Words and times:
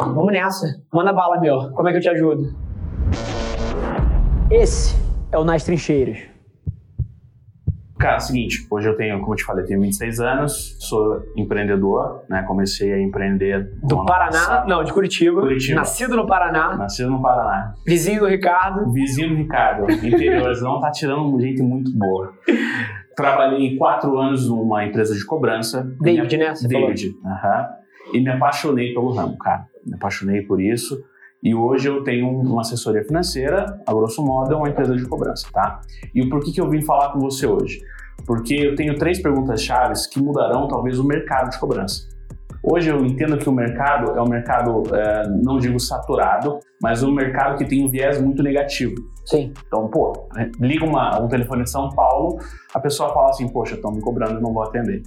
Vamos 0.00 0.32
nessa. 0.32 0.80
Manda 0.94 1.12
bala, 1.12 1.40
meu. 1.40 1.72
Como 1.72 1.88
é 1.88 1.90
que 1.90 1.98
eu 1.98 2.02
te 2.02 2.08
ajudo? 2.08 2.54
Esse 4.48 4.94
é 5.32 5.36
o 5.36 5.42
Nas 5.42 5.64
Trincheiras. 5.64 6.18
Cara, 7.98 8.14
é 8.14 8.16
o 8.18 8.20
seguinte, 8.20 8.64
hoje 8.70 8.88
eu 8.88 8.96
tenho, 8.96 9.18
como 9.18 9.32
eu 9.32 9.36
te 9.36 9.44
falei, 9.44 9.64
tenho 9.64 9.80
26 9.80 10.20
anos, 10.20 10.76
sou 10.78 11.20
empreendedor, 11.36 12.22
né? 12.30 12.44
Comecei 12.46 12.92
a 12.92 13.02
empreender 13.02 13.72
do 13.82 14.04
Paraná, 14.04 14.30
passado. 14.30 14.68
não, 14.68 14.84
de 14.84 14.92
Curitiba. 14.92 15.40
Curitiba. 15.40 15.80
Nascido 15.80 16.14
no 16.16 16.28
Paraná. 16.28 16.76
Nascido 16.76 17.10
no 17.10 17.20
Paraná. 17.20 17.74
Vizinho 17.84 18.20
do 18.20 18.26
Ricardo. 18.26 18.92
Vizinho 18.92 19.30
do 19.30 19.34
Ricardo. 19.34 19.90
Interiorzão 19.90 20.78
tá 20.78 20.92
tirando 20.92 21.40
gente 21.40 21.60
muito 21.60 21.90
boa. 21.98 22.32
Trabalhei 23.16 23.76
quatro 23.76 24.16
anos 24.16 24.48
numa 24.48 24.84
empresa 24.84 25.12
de 25.12 25.26
cobrança. 25.26 25.82
David, 26.00 26.36
né? 26.36 26.54
Você 26.54 26.68
David, 26.68 27.16
aham. 27.24 27.32
Uh 27.32 27.34
-huh, 27.34 27.78
e 28.12 28.20
me 28.20 28.30
apaixonei 28.30 28.94
pelo 28.94 29.12
ramo, 29.12 29.36
cara. 29.38 29.66
Me 29.88 29.94
apaixonei 29.94 30.42
por 30.42 30.60
isso. 30.60 31.02
E 31.42 31.54
hoje 31.54 31.88
eu 31.88 32.02
tenho 32.02 32.28
uma 32.28 32.62
assessoria 32.62 33.04
financeira, 33.04 33.80
a 33.86 33.92
grosso 33.92 34.24
modo, 34.24 34.52
é 34.52 34.56
uma 34.56 34.68
empresa 34.68 34.96
de 34.96 35.06
cobrança, 35.06 35.46
tá? 35.52 35.80
E 36.14 36.28
por 36.28 36.40
que, 36.40 36.52
que 36.52 36.60
eu 36.60 36.68
vim 36.68 36.82
falar 36.82 37.12
com 37.12 37.20
você 37.20 37.46
hoje? 37.46 37.80
Porque 38.26 38.54
eu 38.54 38.74
tenho 38.74 38.96
três 38.96 39.22
perguntas 39.22 39.62
chaves 39.62 40.06
que 40.06 40.20
mudarão 40.20 40.66
talvez 40.66 40.98
o 40.98 41.06
mercado 41.06 41.50
de 41.50 41.58
cobrança. 41.58 42.08
Hoje 42.60 42.90
eu 42.90 43.04
entendo 43.04 43.38
que 43.38 43.48
o 43.48 43.52
mercado 43.52 44.18
é 44.18 44.20
um 44.20 44.28
mercado, 44.28 44.82
é, 44.92 45.28
não 45.28 45.58
digo 45.58 45.78
saturado, 45.78 46.58
mas 46.82 47.04
um 47.04 47.12
mercado 47.12 47.56
que 47.56 47.64
tem 47.64 47.84
um 47.84 47.88
viés 47.88 48.20
muito 48.20 48.42
negativo. 48.42 48.96
Sim. 49.24 49.52
Então, 49.66 49.88
pô, 49.88 50.28
liga 50.58 50.84
uma, 50.84 51.20
um 51.20 51.28
telefone 51.28 51.62
de 51.62 51.70
São 51.70 51.88
Paulo, 51.90 52.38
a 52.74 52.80
pessoa 52.80 53.12
fala 53.14 53.30
assim, 53.30 53.48
poxa, 53.48 53.76
estão 53.76 53.92
me 53.92 54.00
cobrando, 54.00 54.40
não 54.40 54.52
vou 54.52 54.64
atender. 54.64 55.02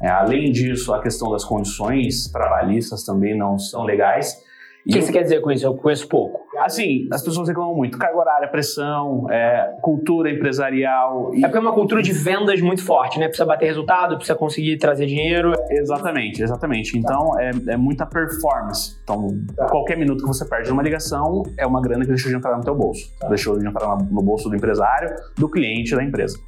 É, 0.00 0.08
além 0.08 0.50
disso, 0.50 0.92
a 0.92 1.00
questão 1.00 1.30
das 1.30 1.44
condições 1.44 2.30
trabalhistas 2.30 3.04
também 3.04 3.36
não 3.36 3.58
são 3.58 3.84
legais. 3.84 4.42
O 4.84 4.90
que 4.90 5.00
você 5.00 5.12
quer 5.12 5.22
dizer 5.22 5.40
com 5.40 5.50
isso? 5.52 5.64
Eu 5.64 5.74
conheço 5.74 6.08
pouco. 6.08 6.40
Assim, 6.58 7.08
as 7.12 7.22
pessoas 7.22 7.48
reclamam 7.48 7.74
muito. 7.74 7.96
Carga 7.96 8.18
horária, 8.18 8.48
pressão, 8.48 9.30
é, 9.30 9.76
cultura 9.80 10.28
empresarial. 10.28 11.32
E... 11.34 11.38
É 11.38 11.42
porque 11.42 11.58
é 11.58 11.60
uma 11.60 11.72
cultura 11.72 12.02
de 12.02 12.12
vendas 12.12 12.60
muito 12.60 12.84
forte, 12.84 13.18
né? 13.18 13.28
Precisa 13.28 13.46
bater 13.46 13.66
resultado, 13.66 14.16
precisa 14.16 14.36
conseguir 14.36 14.76
trazer 14.78 15.06
dinheiro. 15.06 15.52
Exatamente, 15.70 16.42
exatamente. 16.42 16.98
Então, 16.98 17.38
é, 17.38 17.52
é 17.68 17.76
muita 17.76 18.04
performance. 18.04 18.96
Então, 19.04 19.28
tá. 19.56 19.66
qualquer 19.66 19.96
minuto 19.96 20.22
que 20.22 20.26
você 20.26 20.44
perde 20.44 20.68
numa 20.68 20.82
ligação 20.82 21.44
é 21.56 21.64
uma 21.64 21.80
grana 21.80 22.02
que 22.04 22.10
deixou 22.10 22.30
de 22.30 22.36
entrar 22.36 22.56
no 22.56 22.64
teu 22.64 22.74
bolso. 22.74 23.08
Tá. 23.20 23.28
Deixou 23.28 23.56
de 23.56 23.66
entrar 23.66 23.96
no 23.96 24.22
bolso 24.22 24.48
do 24.48 24.56
empresário, 24.56 25.14
do 25.36 25.48
cliente, 25.48 25.94
da 25.94 26.02
empresa. 26.02 26.38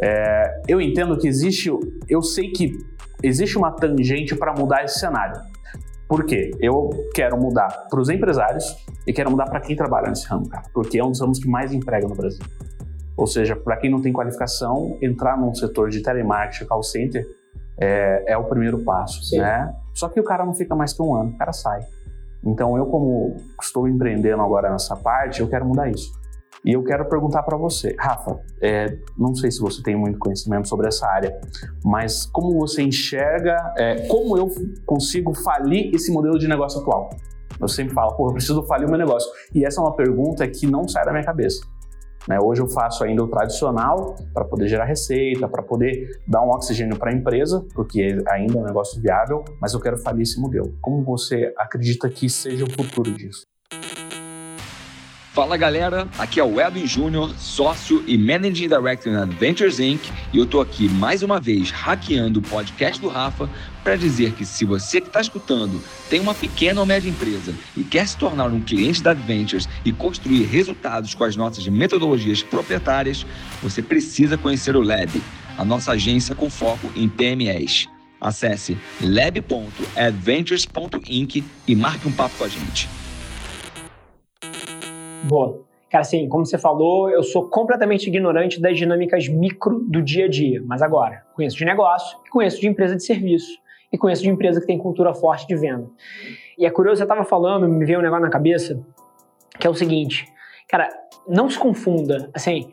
É, 0.00 0.62
eu 0.68 0.80
entendo 0.80 1.16
que 1.18 1.26
existe... 1.26 1.70
Eu 2.08 2.22
sei 2.22 2.50
que 2.50 2.76
existe 3.22 3.56
uma 3.56 3.70
tangente 3.70 4.34
para 4.34 4.52
mudar 4.52 4.84
esse 4.84 4.98
cenário. 4.98 5.40
Por 6.08 6.26
quê? 6.26 6.50
Eu 6.60 6.90
quero 7.14 7.36
mudar 7.40 7.86
para 7.88 8.00
os 8.00 8.08
empresários 8.10 8.64
e 9.06 9.12
quero 9.12 9.30
mudar 9.30 9.46
para 9.46 9.60
quem 9.60 9.74
trabalha 9.74 10.08
nesse 10.08 10.26
ramo, 10.26 10.48
cara, 10.48 10.64
porque 10.72 10.98
é 10.98 11.04
um 11.04 11.10
dos 11.10 11.20
ramos 11.20 11.38
que 11.38 11.48
mais 11.48 11.72
emprega 11.72 12.06
no 12.06 12.14
Brasil. 12.14 12.44
Ou 13.16 13.26
seja, 13.26 13.56
para 13.56 13.76
quem 13.76 13.90
não 13.90 14.02
tem 14.02 14.12
qualificação, 14.12 14.98
entrar 15.00 15.38
num 15.38 15.54
setor 15.54 15.88
de 15.88 16.02
telemarketing, 16.02 16.66
call 16.66 16.82
center, 16.82 17.24
é, 17.78 18.32
é 18.32 18.36
o 18.36 18.44
primeiro 18.44 18.84
passo, 18.84 19.24
Sim. 19.24 19.38
né? 19.38 19.74
Só 19.94 20.08
que 20.08 20.20
o 20.20 20.24
cara 20.24 20.44
não 20.44 20.52
fica 20.52 20.74
mais 20.74 20.92
que 20.92 21.02
um 21.02 21.14
ano, 21.14 21.30
o 21.30 21.38
cara 21.38 21.52
sai. 21.52 21.80
Então 22.44 22.76
eu, 22.76 22.86
como 22.86 23.36
estou 23.60 23.88
empreendendo 23.88 24.42
agora 24.42 24.70
nessa 24.70 24.94
parte, 24.96 25.40
eu 25.40 25.48
quero 25.48 25.64
mudar 25.64 25.88
isso. 25.88 26.12
E 26.64 26.72
eu 26.72 26.82
quero 26.82 27.04
perguntar 27.06 27.42
para 27.42 27.58
você, 27.58 27.94
Rafa, 27.98 28.40
é, 28.62 28.96
não 29.18 29.34
sei 29.34 29.50
se 29.50 29.60
você 29.60 29.82
tem 29.82 29.94
muito 29.94 30.18
conhecimento 30.18 30.66
sobre 30.66 30.88
essa 30.88 31.06
área, 31.06 31.38
mas 31.84 32.24
como 32.24 32.58
você 32.58 32.82
enxerga, 32.82 33.74
é, 33.76 34.06
como 34.06 34.38
eu 34.38 34.48
consigo 34.86 35.34
falir 35.34 35.94
esse 35.94 36.10
modelo 36.10 36.38
de 36.38 36.48
negócio 36.48 36.80
atual? 36.80 37.10
Eu 37.60 37.68
sempre 37.68 37.92
falo, 37.92 38.16
pô, 38.16 38.28
eu 38.28 38.32
preciso 38.32 38.62
falir 38.62 38.86
o 38.86 38.88
meu 38.88 38.98
negócio. 38.98 39.30
E 39.54 39.64
essa 39.64 39.78
é 39.80 39.84
uma 39.84 39.94
pergunta 39.94 40.48
que 40.48 40.66
não 40.66 40.88
sai 40.88 41.04
da 41.04 41.12
minha 41.12 41.24
cabeça. 41.24 41.60
Né? 42.26 42.38
Hoje 42.40 42.62
eu 42.62 42.66
faço 42.66 43.04
ainda 43.04 43.22
o 43.22 43.28
tradicional 43.28 44.16
para 44.32 44.46
poder 44.46 44.66
gerar 44.66 44.86
receita, 44.86 45.46
para 45.46 45.62
poder 45.62 46.18
dar 46.26 46.42
um 46.42 46.48
oxigênio 46.48 46.98
para 46.98 47.10
a 47.10 47.14
empresa, 47.14 47.64
porque 47.74 48.22
ainda 48.28 48.58
é 48.58 48.62
um 48.62 48.64
negócio 48.64 49.00
viável, 49.00 49.44
mas 49.60 49.74
eu 49.74 49.80
quero 49.80 49.98
falir 49.98 50.22
esse 50.22 50.40
modelo. 50.40 50.74
Como 50.80 51.04
você 51.04 51.52
acredita 51.58 52.08
que 52.08 52.28
seja 52.30 52.64
o 52.64 52.70
futuro 52.70 53.12
disso? 53.12 53.42
Fala 55.34 55.56
galera, 55.56 56.06
aqui 56.16 56.38
é 56.38 56.44
o 56.44 56.60
Edwin 56.60 56.86
Júnior, 56.86 57.34
sócio 57.36 58.04
e 58.06 58.16
Managing 58.16 58.68
Director 58.68 59.12
na 59.12 59.24
Adventures 59.24 59.80
Inc. 59.80 60.00
E 60.32 60.38
eu 60.38 60.46
tô 60.46 60.60
aqui 60.60 60.88
mais 60.88 61.24
uma 61.24 61.40
vez 61.40 61.72
hackeando 61.72 62.38
o 62.38 62.42
podcast 62.42 63.02
do 63.02 63.08
Rafa 63.08 63.50
para 63.82 63.96
dizer 63.96 64.30
que 64.34 64.46
se 64.46 64.64
você 64.64 65.00
que 65.00 65.08
está 65.08 65.20
escutando 65.20 65.82
tem 66.08 66.20
uma 66.20 66.34
pequena 66.34 66.78
ou 66.78 66.86
média 66.86 67.10
empresa 67.10 67.52
e 67.76 67.82
quer 67.82 68.06
se 68.06 68.16
tornar 68.16 68.46
um 68.46 68.60
cliente 68.60 69.02
da 69.02 69.10
Adventures 69.10 69.68
e 69.84 69.90
construir 69.90 70.44
resultados 70.44 71.16
com 71.16 71.24
as 71.24 71.34
nossas 71.34 71.66
metodologias 71.66 72.40
proprietárias, 72.40 73.26
você 73.60 73.82
precisa 73.82 74.38
conhecer 74.38 74.76
o 74.76 74.82
Lab, 74.82 75.20
a 75.58 75.64
nossa 75.64 75.90
agência 75.90 76.36
com 76.36 76.48
foco 76.48 76.88
em 76.94 77.08
PMEs. 77.08 77.88
Acesse 78.20 78.78
lab.adventures.inc 79.00 81.44
e 81.66 81.74
marque 81.74 82.06
um 82.06 82.12
papo 82.12 82.36
com 82.38 82.44
a 82.44 82.48
gente. 82.48 82.88
Boa. 85.28 85.60
Cara, 85.90 86.02
assim, 86.02 86.28
como 86.28 86.44
você 86.44 86.58
falou, 86.58 87.08
eu 87.08 87.22
sou 87.22 87.48
completamente 87.48 88.08
ignorante 88.08 88.60
das 88.60 88.76
dinâmicas 88.76 89.28
micro 89.28 89.80
do 89.80 90.02
dia 90.02 90.24
a 90.24 90.28
dia. 90.28 90.62
Mas 90.66 90.82
agora, 90.82 91.22
conheço 91.34 91.56
de 91.56 91.64
negócio, 91.64 92.18
conheço 92.30 92.60
de 92.60 92.66
empresa 92.66 92.96
de 92.96 93.04
serviço 93.04 93.58
e 93.92 93.96
conheço 93.96 94.22
de 94.22 94.28
empresa 94.28 94.60
que 94.60 94.66
tem 94.66 94.76
cultura 94.76 95.14
forte 95.14 95.46
de 95.46 95.54
venda. 95.54 95.88
E 96.58 96.66
é 96.66 96.70
curioso, 96.70 96.98
você 96.98 97.04
estava 97.04 97.24
falando, 97.24 97.68
me 97.68 97.84
veio 97.84 98.00
um 98.00 98.02
negócio 98.02 98.24
na 98.24 98.30
cabeça, 98.30 98.84
que 99.58 99.66
é 99.66 99.70
o 99.70 99.74
seguinte, 99.74 100.26
cara, 100.68 100.88
não 101.28 101.48
se 101.48 101.58
confunda, 101.58 102.28
assim, 102.34 102.72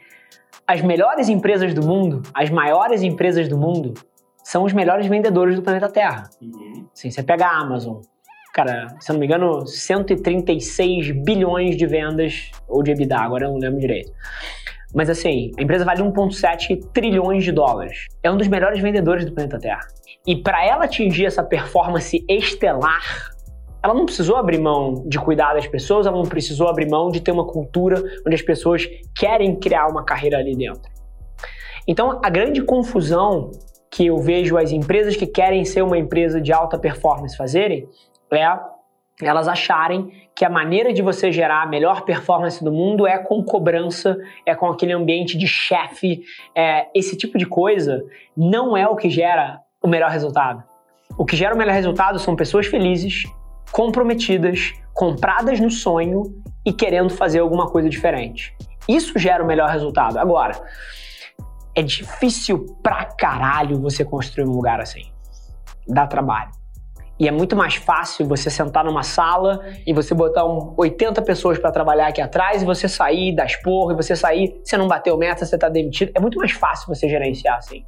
as 0.68 0.82
melhores 0.82 1.30
empresas 1.30 1.74
do 1.74 1.86
mundo, 1.86 2.24
as 2.34 2.50
maiores 2.50 3.04
empresas 3.04 3.48
do 3.48 3.58
mundo, 3.58 3.94
são 4.44 4.64
os 4.64 4.74
melhores 4.74 5.06
vendedores 5.06 5.56
do 5.56 5.62
planeta 5.62 5.90
Terra. 5.90 6.30
Uhum. 6.42 6.88
Assim, 6.92 7.12
você 7.12 7.22
pega 7.22 7.46
a 7.46 7.60
Amazon, 7.60 8.02
cara, 8.54 8.88
se 9.00 9.12
não 9.12 9.20
me 9.20 9.26
engano, 9.26 9.66
136 9.66 11.12
bilhões 11.24 11.78
de 11.78 11.86
vendas, 11.86 12.52
ou 12.68 12.84
de 12.84 12.92
EBITDA, 12.92 13.18
agora 13.18 13.46
eu 13.46 13.52
não 13.52 13.58
lembro 13.58 13.80
direito. 13.80 14.12
Mas 14.94 15.10
assim, 15.10 15.52
a 15.58 15.62
empresa 15.62 15.86
vale 15.86 16.02
1,7 16.02 16.92
trilhões 16.94 17.44
de 17.44 17.52
dólares. 17.52 18.08
É 18.22 18.30
um 18.30 18.38
dos 18.38 18.48
melhores 18.48 18.82
vendedores 18.82 19.26
do 19.26 19.32
planeta 19.32 19.58
Terra. 19.58 19.88
E 20.28 20.36
para 20.36 20.66
ela 20.66 20.86
atingir 20.86 21.26
essa 21.26 21.44
performance 21.44 22.24
estelar, 22.28 23.32
ela 23.84 23.94
não 23.94 24.06
precisou 24.06 24.36
abrir 24.36 24.60
mão 24.60 25.04
de 25.08 25.18
cuidar 25.18 25.54
das 25.54 25.66
pessoas, 25.66 26.06
ela 26.06 26.18
não 26.18 26.26
precisou 26.26 26.68
abrir 26.68 26.90
mão 26.90 27.10
de 27.10 27.22
ter 27.22 27.32
uma 27.32 27.48
cultura 27.48 28.04
onde 28.26 28.36
as 28.36 28.42
pessoas 28.42 28.88
querem 29.16 29.56
criar 29.56 29.88
uma 29.88 30.04
carreira 30.04 30.38
ali 30.38 30.56
dentro. 30.56 30.92
Então, 31.88 32.20
a 32.24 32.30
grande 32.30 32.62
confusão 32.62 33.50
que 33.90 34.06
eu 34.06 34.18
vejo 34.18 34.58
as 34.58 34.72
empresas 34.72 35.16
que 35.16 35.26
querem 35.26 35.66
ser 35.66 35.82
uma 35.82 35.98
empresa 35.98 36.40
de 36.40 36.54
alta 36.54 36.78
performance 36.78 37.36
fazerem 37.36 37.90
é 38.34 38.60
elas 39.22 39.48
acharem 39.48 40.12
que 40.36 40.44
a 40.44 40.50
maneira 40.50 40.94
de 40.94 41.02
você 41.02 41.32
gerar 41.32 41.64
a 41.64 41.66
melhor 41.66 42.02
performance 42.02 42.64
do 42.64 42.72
mundo 42.72 43.06
é 43.06 43.18
com 43.18 43.44
cobrança, 43.44 44.18
é 44.46 44.56
com 44.56 44.68
aquele 44.68 44.94
ambiente 44.94 45.38
de 45.38 45.48
chefe, 45.48 46.24
é, 46.56 46.88
esse 46.96 47.18
tipo 47.18 47.38
de 47.38 47.46
coisa 47.46 48.04
não 48.36 48.76
é 48.76 48.88
o 48.88 48.96
que 48.96 49.10
gera 49.10 49.60
o 49.82 49.88
melhor 49.88 50.10
resultado. 50.10 50.64
O 51.18 51.26
que 51.26 51.36
gera 51.36 51.54
o 51.54 51.58
melhor 51.58 51.74
resultado 51.74 52.18
são 52.20 52.36
pessoas 52.36 52.68
felizes, 52.68 53.24
comprometidas, 53.72 54.74
compradas 54.94 55.60
no 55.60 55.70
sonho 55.70 56.24
e 56.66 56.74
querendo 56.74 57.10
fazer 57.10 57.40
alguma 57.40 57.70
coisa 57.70 57.90
diferente. 57.90 58.56
Isso 58.88 59.18
gera 59.20 59.44
o 59.44 59.48
melhor 59.48 59.70
resultado. 59.70 60.18
Agora, 60.18 60.54
é 61.76 61.82
difícil 61.82 62.78
pra 62.82 63.06
caralho 63.06 63.80
você 63.80 64.04
construir 64.04 64.46
um 64.46 64.54
lugar 64.54 64.80
assim. 64.80 65.04
Dá 65.88 66.08
trabalho. 66.08 66.61
E 67.22 67.28
é 67.28 67.32
muito 67.32 67.56
mais 67.56 67.76
fácil 67.76 68.26
você 68.26 68.50
sentar 68.50 68.84
numa 68.84 69.04
sala 69.04 69.64
e 69.86 69.94
você 69.94 70.12
botar 70.12 70.44
um 70.44 70.74
80 70.76 71.22
pessoas 71.22 71.60
para 71.60 71.72
trabalhar 71.72 72.08
aqui 72.08 72.20
atrás 72.20 72.64
e 72.64 72.66
você 72.66 72.88
sair, 72.88 73.36
dar 73.36 73.46
esporro, 73.46 73.92
e 73.92 73.96
você 73.96 74.16
sair, 74.16 74.60
você 74.64 74.76
não 74.76 74.88
bateu 74.88 75.16
meta, 75.16 75.46
você 75.46 75.56
tá 75.56 75.70
demitido. 75.70 76.12
É 76.16 76.20
muito 76.20 76.40
mais 76.40 76.52
fácil 76.52 76.88
você 76.88 77.08
gerenciar 77.08 77.58
assim. 77.58 77.86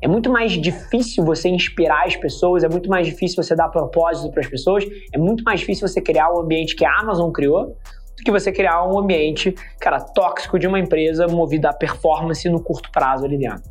É 0.00 0.08
muito 0.08 0.28
mais 0.32 0.50
difícil 0.60 1.24
você 1.24 1.48
inspirar 1.48 2.06
as 2.06 2.16
pessoas, 2.16 2.64
é 2.64 2.68
muito 2.68 2.90
mais 2.90 3.06
difícil 3.06 3.40
você 3.40 3.54
dar 3.54 3.68
propósito 3.68 4.32
para 4.32 4.40
as 4.40 4.48
pessoas, 4.48 4.84
é 5.14 5.16
muito 5.16 5.44
mais 5.44 5.60
difícil 5.60 5.86
você 5.86 6.00
criar 6.00 6.32
um 6.32 6.40
ambiente 6.40 6.74
que 6.74 6.84
a 6.84 6.92
Amazon 6.98 7.30
criou 7.30 7.76
do 8.16 8.24
que 8.24 8.32
você 8.32 8.50
criar 8.50 8.84
um 8.84 8.98
ambiente, 8.98 9.54
cara, 9.80 10.00
tóxico 10.00 10.58
de 10.58 10.66
uma 10.66 10.80
empresa 10.80 11.28
movida 11.28 11.70
a 11.70 11.72
performance 11.72 12.48
no 12.48 12.60
curto 12.60 12.90
prazo 12.90 13.26
ali 13.26 13.38
dentro. 13.38 13.62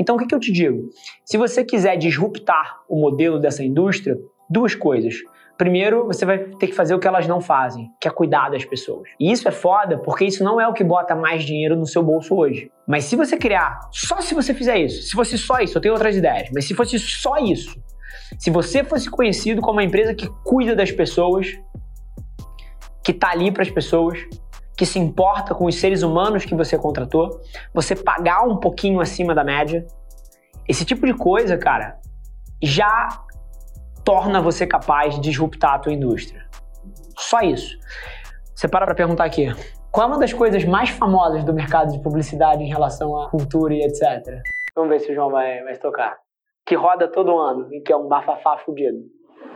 Então, 0.00 0.16
o 0.16 0.18
que, 0.18 0.26
que 0.26 0.34
eu 0.34 0.40
te 0.40 0.50
digo? 0.50 0.88
Se 1.22 1.36
você 1.36 1.62
quiser 1.62 1.96
disruptar 1.96 2.78
o 2.88 2.98
modelo 2.98 3.38
dessa 3.38 3.62
indústria, 3.62 4.16
duas 4.48 4.74
coisas. 4.74 5.14
Primeiro, 5.56 6.06
você 6.06 6.26
vai 6.26 6.38
ter 6.38 6.66
que 6.66 6.72
fazer 6.72 6.94
o 6.94 6.98
que 6.98 7.06
elas 7.06 7.28
não 7.28 7.40
fazem, 7.40 7.88
que 8.00 8.08
é 8.08 8.10
cuidar 8.10 8.50
das 8.50 8.64
pessoas. 8.64 9.08
E 9.20 9.30
isso 9.30 9.46
é 9.46 9.52
foda, 9.52 9.98
porque 9.98 10.24
isso 10.24 10.42
não 10.42 10.60
é 10.60 10.66
o 10.66 10.72
que 10.72 10.82
bota 10.82 11.14
mais 11.14 11.44
dinheiro 11.44 11.76
no 11.76 11.86
seu 11.86 12.02
bolso 12.02 12.34
hoje. 12.34 12.72
Mas 12.86 13.04
se 13.04 13.14
você 13.14 13.36
criar, 13.36 13.78
só 13.92 14.20
se 14.20 14.34
você 14.34 14.52
fizer 14.52 14.78
isso, 14.78 15.02
se 15.02 15.12
fosse 15.12 15.38
só 15.38 15.60
isso, 15.60 15.78
eu 15.78 15.82
tenho 15.82 15.94
outras 15.94 16.16
ideias, 16.16 16.50
mas 16.52 16.64
se 16.64 16.74
fosse 16.74 16.98
só 16.98 17.38
isso, 17.38 17.80
se 18.38 18.50
você 18.50 18.82
fosse 18.82 19.08
conhecido 19.08 19.60
como 19.60 19.74
uma 19.74 19.84
empresa 19.84 20.12
que 20.12 20.28
cuida 20.42 20.74
das 20.74 20.90
pessoas, 20.90 21.46
que 23.04 23.12
está 23.12 23.30
ali 23.30 23.52
para 23.52 23.62
as 23.62 23.70
pessoas, 23.70 24.18
que 24.76 24.84
se 24.84 24.98
importa 24.98 25.54
com 25.54 25.66
os 25.66 25.76
seres 25.76 26.02
humanos 26.02 26.44
que 26.44 26.54
você 26.54 26.76
contratou, 26.76 27.40
você 27.72 27.94
pagar 27.94 28.42
um 28.42 28.56
pouquinho 28.56 29.00
acima 29.00 29.34
da 29.34 29.44
média. 29.44 29.86
Esse 30.68 30.84
tipo 30.84 31.06
de 31.06 31.14
coisa, 31.14 31.56
cara, 31.56 31.98
já 32.60 33.08
torna 34.04 34.40
você 34.40 34.66
capaz 34.66 35.14
de 35.14 35.20
disruptar 35.20 35.74
a 35.74 35.78
tua 35.78 35.92
indústria. 35.92 36.46
Só 37.16 37.40
isso. 37.40 37.78
Você 38.54 38.68
para 38.68 38.84
para 38.84 38.94
perguntar 38.94 39.24
aqui. 39.24 39.48
Qual 39.90 40.06
é 40.06 40.10
uma 40.10 40.18
das 40.18 40.32
coisas 40.32 40.64
mais 40.64 40.90
famosas 40.90 41.44
do 41.44 41.54
mercado 41.54 41.92
de 41.92 42.02
publicidade 42.02 42.62
em 42.62 42.68
relação 42.68 43.18
à 43.20 43.30
cultura 43.30 43.74
e 43.74 43.82
etc? 43.82 44.42
Vamos 44.74 44.90
ver 44.90 45.00
se 45.00 45.12
o 45.12 45.14
João 45.14 45.30
vai, 45.30 45.62
vai 45.62 45.76
tocar. 45.76 46.18
Que 46.66 46.74
roda 46.74 47.08
todo 47.08 47.38
ano 47.38 47.68
e 47.72 47.80
que 47.80 47.92
é 47.92 47.96
um 47.96 48.08
bafafá 48.08 48.58
fudido. 48.58 48.98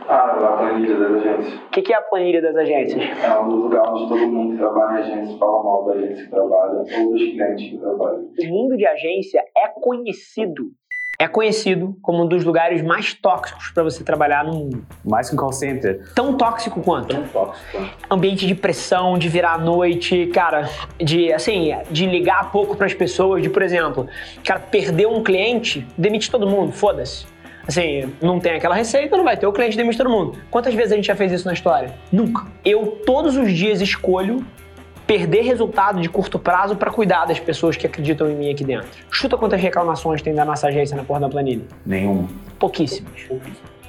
Ah, 0.07 0.31
a 0.31 0.57
planilha 0.57 0.97
das 0.97 1.11
agências. 1.11 1.53
O 1.53 1.69
que, 1.69 1.81
que 1.81 1.93
é 1.93 1.97
a 1.97 2.01
planilha 2.01 2.41
das 2.41 2.55
agências? 2.55 3.23
É 3.23 3.39
um 3.39 3.47
lugar 3.47 3.91
onde 3.91 4.07
todo 4.07 4.27
mundo 4.27 4.51
que 4.53 4.57
trabalha 4.57 4.99
em 4.99 5.01
agência 5.01 5.37
fala 5.37 5.63
mal 5.63 5.85
da 5.85 5.93
agência 5.93 6.23
que 6.23 6.31
trabalha, 6.31 6.73
ou 6.79 7.11
dos 7.11 7.21
clientes 7.21 7.69
que 7.69 7.77
trabalham. 7.77 8.29
O 8.39 8.47
mundo 8.47 8.77
de 8.77 8.87
agência 8.87 9.43
é 9.57 9.67
conhecido 9.81 10.71
é 11.21 11.27
conhecido 11.27 11.97
como 12.01 12.23
um 12.23 12.27
dos 12.27 12.45
lugares 12.45 12.81
mais 12.81 13.13
tóxicos 13.13 13.71
para 13.71 13.83
você 13.83 14.05
trabalhar 14.05 14.45
no 14.45 14.53
mundo. 14.53 14.85
Mais 15.03 15.27
que 15.27 15.35
um 15.35 15.37
call 15.37 15.51
center. 15.51 16.01
Tão 16.15 16.37
tóxico 16.37 16.81
quanto? 16.81 17.13
Tão 17.13 17.27
tóxico. 17.27 17.89
Ambiente 18.09 18.47
de 18.47 18.55
pressão, 18.55 19.17
de 19.17 19.27
virar 19.27 19.55
à 19.55 19.57
noite, 19.57 20.27
cara, 20.27 20.69
de 20.97 21.33
assim, 21.33 21.75
de 21.91 22.05
ligar 22.05 22.49
pouco 22.53 22.77
para 22.77 22.85
as 22.85 22.93
pessoas, 22.93 23.43
de, 23.43 23.49
por 23.49 23.61
exemplo, 23.61 24.07
cara, 24.45 24.61
perder 24.61 25.07
um 25.07 25.21
cliente, 25.21 25.85
demite 25.97 26.31
todo 26.31 26.47
mundo, 26.47 26.71
foda-se. 26.71 27.25
Assim, 27.67 28.11
não 28.21 28.39
tem 28.39 28.53
aquela 28.53 28.73
receita, 28.73 29.17
não 29.17 29.25
vai 29.25 29.35
ter 29.35 29.45
o 29.45 29.51
cliente 29.51 29.75
demite 29.75 29.97
todo 29.97 30.09
mundo. 30.09 30.39
Quantas 30.49 30.73
vezes 30.73 30.93
a 30.93 30.95
gente 30.95 31.05
já 31.05 31.15
fez 31.15 31.33
isso 31.33 31.45
na 31.45 31.53
história? 31.53 31.93
Nunca. 32.11 32.47
Eu 32.63 33.01
todos 33.05 33.35
os 33.35 33.51
dias 33.51 33.81
escolho 33.81 34.45
perder 35.09 35.41
resultado 35.41 35.99
de 35.99 36.07
curto 36.07 36.37
prazo 36.37 36.75
para 36.75 36.91
cuidar 36.91 37.25
das 37.25 37.39
pessoas 37.39 37.75
que 37.75 37.87
acreditam 37.87 38.29
em 38.29 38.35
mim 38.35 38.51
aqui 38.51 38.63
dentro. 38.63 38.87
Chuta 39.09 39.35
quantas 39.35 39.59
reclamações 39.59 40.21
tem 40.21 40.35
da 40.35 40.45
nossa 40.45 40.67
agência 40.67 40.95
na 40.95 41.03
porra 41.03 41.21
da 41.21 41.27
planilha? 41.27 41.63
Nenhuma. 41.83 42.29
Pouquíssimas. 42.59 43.27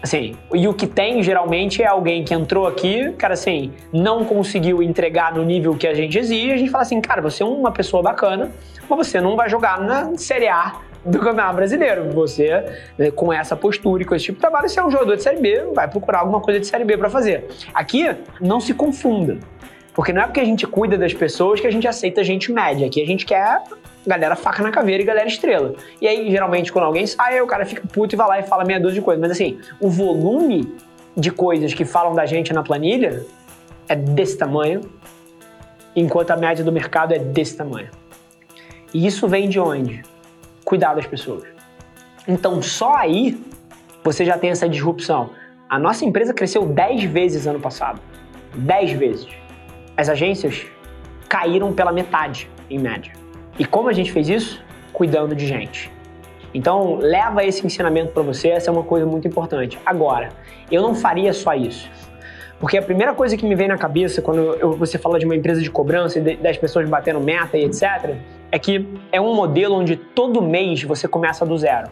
Assim, 0.02 0.34
e 0.54 0.66
o 0.66 0.72
que 0.72 0.86
tem 0.86 1.22
geralmente 1.22 1.82
é 1.82 1.86
alguém 1.86 2.24
que 2.24 2.32
entrou 2.32 2.66
aqui, 2.66 3.12
cara, 3.18 3.34
assim, 3.34 3.70
não 3.92 4.24
conseguiu 4.24 4.82
entregar 4.82 5.34
no 5.34 5.44
nível 5.44 5.76
que 5.76 5.86
a 5.86 5.92
gente 5.92 6.18
exige, 6.18 6.52
a 6.52 6.56
gente 6.56 6.70
fala 6.70 6.84
assim, 6.84 7.02
cara, 7.02 7.20
você 7.20 7.42
é 7.42 7.46
uma 7.46 7.70
pessoa 7.70 8.02
bacana, 8.02 8.50
mas 8.88 9.06
você 9.06 9.20
não 9.20 9.36
vai 9.36 9.50
jogar 9.50 9.78
na 9.78 10.16
Série 10.16 10.48
A 10.48 10.76
do 11.04 11.18
Campeonato 11.18 11.56
Brasileiro. 11.56 12.10
Você, 12.12 12.64
né, 12.96 13.10
com 13.10 13.30
essa 13.30 13.54
postura 13.54 14.02
e 14.02 14.06
com 14.06 14.14
esse 14.14 14.24
tipo 14.24 14.36
de 14.36 14.40
trabalho, 14.40 14.70
você 14.70 14.80
é 14.80 14.84
um 14.86 14.90
jogador 14.90 15.16
de 15.16 15.22
Série 15.22 15.38
B, 15.38 15.66
vai 15.74 15.86
procurar 15.86 16.20
alguma 16.20 16.40
coisa 16.40 16.58
de 16.58 16.66
Série 16.66 16.84
B 16.84 16.96
para 16.96 17.10
fazer. 17.10 17.46
Aqui, 17.74 18.10
não 18.40 18.58
se 18.58 18.72
confunda. 18.72 19.36
Porque 20.00 20.14
não 20.14 20.22
é 20.22 20.24
porque 20.24 20.40
a 20.40 20.44
gente 20.46 20.66
cuida 20.66 20.96
das 20.96 21.12
pessoas 21.12 21.60
que 21.60 21.66
a 21.66 21.70
gente 21.70 21.86
aceita 21.86 22.24
gente 22.24 22.50
média. 22.50 22.86
Aqui 22.86 23.02
a 23.02 23.06
gente 23.06 23.26
quer 23.26 23.62
galera 24.06 24.34
faca 24.34 24.62
na 24.62 24.70
caveira 24.70 25.02
e 25.02 25.04
galera 25.04 25.28
estrela. 25.28 25.74
E 26.00 26.08
aí, 26.08 26.30
geralmente, 26.30 26.72
quando 26.72 26.86
alguém 26.86 27.06
sai, 27.06 27.38
o 27.42 27.46
cara 27.46 27.66
fica 27.66 27.86
puto 27.86 28.14
e 28.14 28.16
vai 28.16 28.26
lá 28.26 28.38
e 28.38 28.42
fala 28.42 28.64
meia 28.64 28.80
dúzia 28.80 28.94
de 28.94 29.04
coisas. 29.04 29.20
Mas 29.20 29.32
assim, 29.32 29.58
o 29.78 29.90
volume 29.90 30.74
de 31.14 31.30
coisas 31.30 31.74
que 31.74 31.84
falam 31.84 32.14
da 32.14 32.24
gente 32.24 32.50
na 32.50 32.62
planilha 32.62 33.26
é 33.90 33.94
desse 33.94 34.38
tamanho, 34.38 34.80
enquanto 35.94 36.30
a 36.30 36.36
média 36.38 36.64
do 36.64 36.72
mercado 36.72 37.12
é 37.12 37.18
desse 37.18 37.58
tamanho. 37.58 37.90
E 38.94 39.06
isso 39.06 39.28
vem 39.28 39.50
de 39.50 39.60
onde? 39.60 40.02
Cuidar 40.64 40.94
das 40.94 41.06
pessoas. 41.06 41.44
Então, 42.26 42.62
só 42.62 42.94
aí 42.94 43.38
você 44.02 44.24
já 44.24 44.38
tem 44.38 44.48
essa 44.48 44.66
disrupção. 44.66 45.28
A 45.68 45.78
nossa 45.78 46.06
empresa 46.06 46.32
cresceu 46.32 46.64
10 46.64 47.04
vezes 47.04 47.46
ano 47.46 47.60
passado. 47.60 48.00
10 48.54 48.92
vezes 48.92 49.40
as 50.00 50.08
agências 50.08 50.66
caíram 51.28 51.72
pela 51.72 51.92
metade, 51.92 52.48
em 52.70 52.78
média. 52.78 53.12
E 53.58 53.64
como 53.66 53.88
a 53.88 53.92
gente 53.92 54.10
fez 54.10 54.28
isso? 54.28 54.64
Cuidando 54.92 55.34
de 55.34 55.46
gente. 55.46 55.92
Então, 56.54 56.96
leva 56.96 57.44
esse 57.44 57.64
ensinamento 57.64 58.12
para 58.12 58.22
você, 58.22 58.48
essa 58.48 58.70
é 58.70 58.72
uma 58.72 58.82
coisa 58.82 59.04
muito 59.06 59.28
importante. 59.28 59.78
Agora, 59.84 60.30
eu 60.70 60.80
não 60.82 60.94
faria 60.94 61.32
só 61.32 61.54
isso. 61.54 61.88
Porque 62.58 62.78
a 62.78 62.82
primeira 62.82 63.14
coisa 63.14 63.36
que 63.36 63.46
me 63.46 63.54
vem 63.54 63.68
na 63.68 63.76
cabeça 63.76 64.20
quando 64.20 64.54
eu, 64.54 64.72
você 64.72 64.98
fala 64.98 65.18
de 65.18 65.24
uma 65.24 65.36
empresa 65.36 65.60
de 65.60 65.70
cobrança 65.70 66.18
e 66.18 66.36
das 66.36 66.56
pessoas 66.56 66.88
batendo 66.88 67.20
meta 67.20 67.56
e 67.56 67.64
etc., 67.64 68.16
é 68.50 68.58
que 68.58 68.86
é 69.12 69.20
um 69.20 69.34
modelo 69.34 69.76
onde 69.76 69.96
todo 69.96 70.42
mês 70.42 70.82
você 70.82 71.06
começa 71.06 71.46
do 71.46 71.56
zero, 71.56 71.88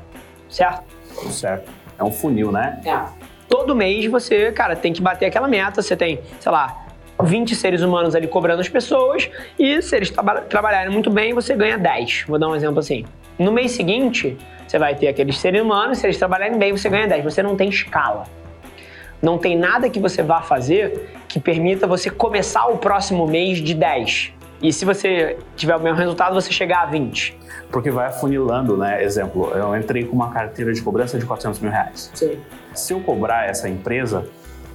certo? 0.49 0.82
Certo. 1.31 1.70
É 1.99 2.02
um 2.02 2.10
funil, 2.10 2.50
né? 2.50 2.81
É. 2.84 3.28
Todo 3.49 3.76
mês 3.76 4.05
você, 4.06 4.50
cara, 4.50 4.75
tem 4.75 4.93
que 4.93 5.00
bater 5.00 5.26
aquela 5.26 5.46
meta, 5.46 5.81
você 5.81 5.96
tem, 5.96 6.20
sei 6.40 6.50
lá, 6.50 6.88
20 7.20 7.55
seres 7.55 7.82
humanos 7.82 8.15
ali 8.15 8.26
cobrando 8.26 8.61
as 8.61 8.69
pessoas 8.69 9.29
e 9.59 9.82
se 9.82 9.97
eles 9.97 10.11
tra 10.11 10.41
trabalharem 10.43 10.93
muito 10.93 11.11
bem, 11.11 11.35
você 11.35 11.55
ganha 11.55 11.76
10. 11.76 12.25
Vou 12.29 12.38
dar 12.38 12.49
um 12.49 12.55
exemplo 12.55 12.79
assim. 12.79 13.05
No 13.38 13.53
mês 13.53 13.73
seguinte, 13.73 14.37
você 14.67 14.79
vai 14.79 14.94
ter 14.94 15.09
aqueles 15.09 15.38
seres 15.38 15.61
humanos, 15.61 15.99
se 15.99 16.06
eles 16.06 16.19
trabalharem 16.19 16.59
bem, 16.59 16.73
você 16.73 16.88
ganha 16.88 17.06
10. 17.06 17.25
Você 17.25 17.43
não 17.43 17.56
tem 17.56 17.69
escala. 17.69 18.25
Não 19.20 19.37
tem 19.37 19.56
nada 19.56 19.91
que 19.91 19.99
você 19.99 20.23
vá 20.23 20.41
fazer 20.43 21.11
que 21.26 21.41
permita 21.41 21.87
você 21.87 22.09
começar 22.09 22.67
o 22.67 22.79
próximo 22.79 23.26
mês 23.26 23.59
de 23.59 23.75
10. 23.75 24.32
E 24.61 24.73
se 24.73 24.85
você 24.85 25.38
tiver 25.56 25.76
o 25.76 25.81
mesmo 25.81 25.99
resultado, 25.99 26.35
você 26.35 26.53
chegar 26.53 26.82
a 26.82 26.87
20. 26.87 27.37
Porque 27.70 27.91
vai 27.91 28.06
afunilando, 28.06 28.76
né? 28.76 29.03
Exemplo, 29.03 29.53
eu 29.55 29.76
entrei 29.76 30.05
com 30.05 30.15
uma 30.15 30.31
carteira 30.31 30.73
de 30.73 30.82
cobrança 30.82 31.19
de 31.19 31.25
400 31.26 31.61
mil 31.61 31.70
reais. 31.70 32.11
Sim. 32.15 32.38
Se 32.75 32.93
eu 32.93 33.00
cobrar 33.00 33.49
essa 33.49 33.69
empresa, 33.69 34.26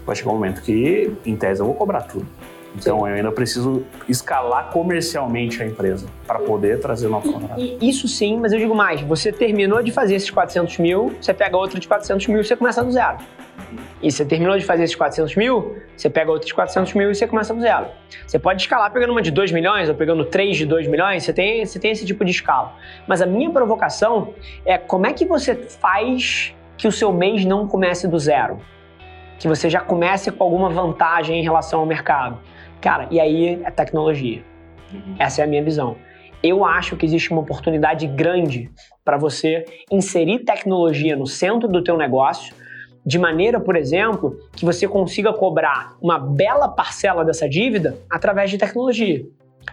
vai 0.05 0.15
chegar 0.15 0.31
um 0.31 0.35
momento 0.35 0.61
que, 0.61 1.13
em 1.25 1.35
tese, 1.35 1.61
eu 1.61 1.65
vou 1.65 1.75
cobrar 1.75 2.01
tudo. 2.01 2.27
Então 2.75 2.99
Sim. 2.99 3.07
eu 3.07 3.15
ainda 3.15 3.31
preciso 3.31 3.85
escalar 4.09 4.71
comercialmente 4.71 5.61
a 5.61 5.65
empresa 5.65 6.07
para 6.25 6.39
poder 6.39 6.79
trazer 6.79 7.07
novos 7.07 7.31
contratos. 7.31 7.63
Isso 7.81 8.07
sim, 8.07 8.39
mas 8.39 8.51
eu 8.51 8.59
digo 8.59 8.73
mais: 8.73 9.01
você 9.01 9.31
terminou 9.31 9.81
de 9.83 9.91
fazer 9.91 10.15
esses 10.15 10.29
400 10.29 10.79
mil, 10.79 11.13
você 11.21 11.33
pega 11.33 11.55
outro 11.55 11.79
de 11.79 11.87
400 11.87 12.27
mil 12.27 12.41
e 12.41 12.43
você 12.43 12.55
começa 12.55 12.83
do 12.83 12.91
zero. 12.91 13.17
E 14.01 14.11
você 14.11 14.25
terminou 14.25 14.57
de 14.57 14.65
fazer 14.65 14.83
esses 14.83 14.95
400 14.95 15.35
mil, 15.35 15.77
você 15.95 16.09
pega 16.09 16.31
outro 16.31 16.47
de 16.47 16.53
400 16.53 16.93
mil 16.93 17.11
e 17.11 17.15
você 17.15 17.27
começa 17.27 17.53
do 17.53 17.61
zero. 17.61 17.87
Você 18.25 18.39
pode 18.39 18.61
escalar 18.61 18.91
pegando 18.91 19.11
uma 19.11 19.21
de 19.21 19.31
2 19.31 19.51
milhões 19.51 19.87
ou 19.87 19.95
pegando 19.95 20.25
3 20.25 20.57
de 20.57 20.65
2 20.65 20.87
milhões, 20.87 21.23
você 21.23 21.31
tem, 21.31 21.65
você 21.65 21.79
tem 21.79 21.91
esse 21.91 22.05
tipo 22.05 22.25
de 22.25 22.31
escala. 22.31 22.73
Mas 23.07 23.21
a 23.21 23.25
minha 23.25 23.49
provocação 23.51 24.33
é 24.65 24.77
como 24.77 25.05
é 25.05 25.13
que 25.13 25.25
você 25.25 25.55
faz 25.55 26.53
que 26.75 26.87
o 26.87 26.91
seu 26.91 27.13
mês 27.13 27.45
não 27.45 27.67
comece 27.67 28.07
do 28.07 28.17
zero? 28.17 28.59
Que 29.43 29.47
você 29.49 29.69
já 29.69 29.81
comece 29.81 30.31
com 30.31 30.41
alguma 30.41 30.69
vantagem 30.69 31.37
em 31.37 31.43
relação 31.43 31.81
ao 31.81 31.85
mercado. 31.85 32.39
Cara, 32.79 33.09
e 33.11 33.19
aí 33.19 33.61
é 33.61 33.69
tecnologia. 33.69 34.41
Uhum. 34.93 35.15
Essa 35.19 35.41
é 35.41 35.43
a 35.43 35.47
minha 35.47 35.61
visão. 35.61 35.97
Eu 36.41 36.63
acho 36.63 36.95
que 36.95 37.05
existe 37.05 37.29
uma 37.29 37.41
oportunidade 37.41 38.07
grande 38.07 38.71
para 39.03 39.17
você 39.17 39.65
inserir 39.91 40.45
tecnologia 40.45 41.17
no 41.17 41.27
centro 41.27 41.67
do 41.67 41.83
teu 41.83 41.97
negócio, 41.97 42.55
de 43.05 43.19
maneira, 43.19 43.59
por 43.59 43.75
exemplo, 43.75 44.37
que 44.55 44.63
você 44.63 44.87
consiga 44.87 45.33
cobrar 45.33 45.97
uma 46.01 46.17
bela 46.17 46.69
parcela 46.69 47.25
dessa 47.25 47.47
dívida 47.49 47.97
através 48.09 48.49
de 48.49 48.57
tecnologia. 48.57 49.25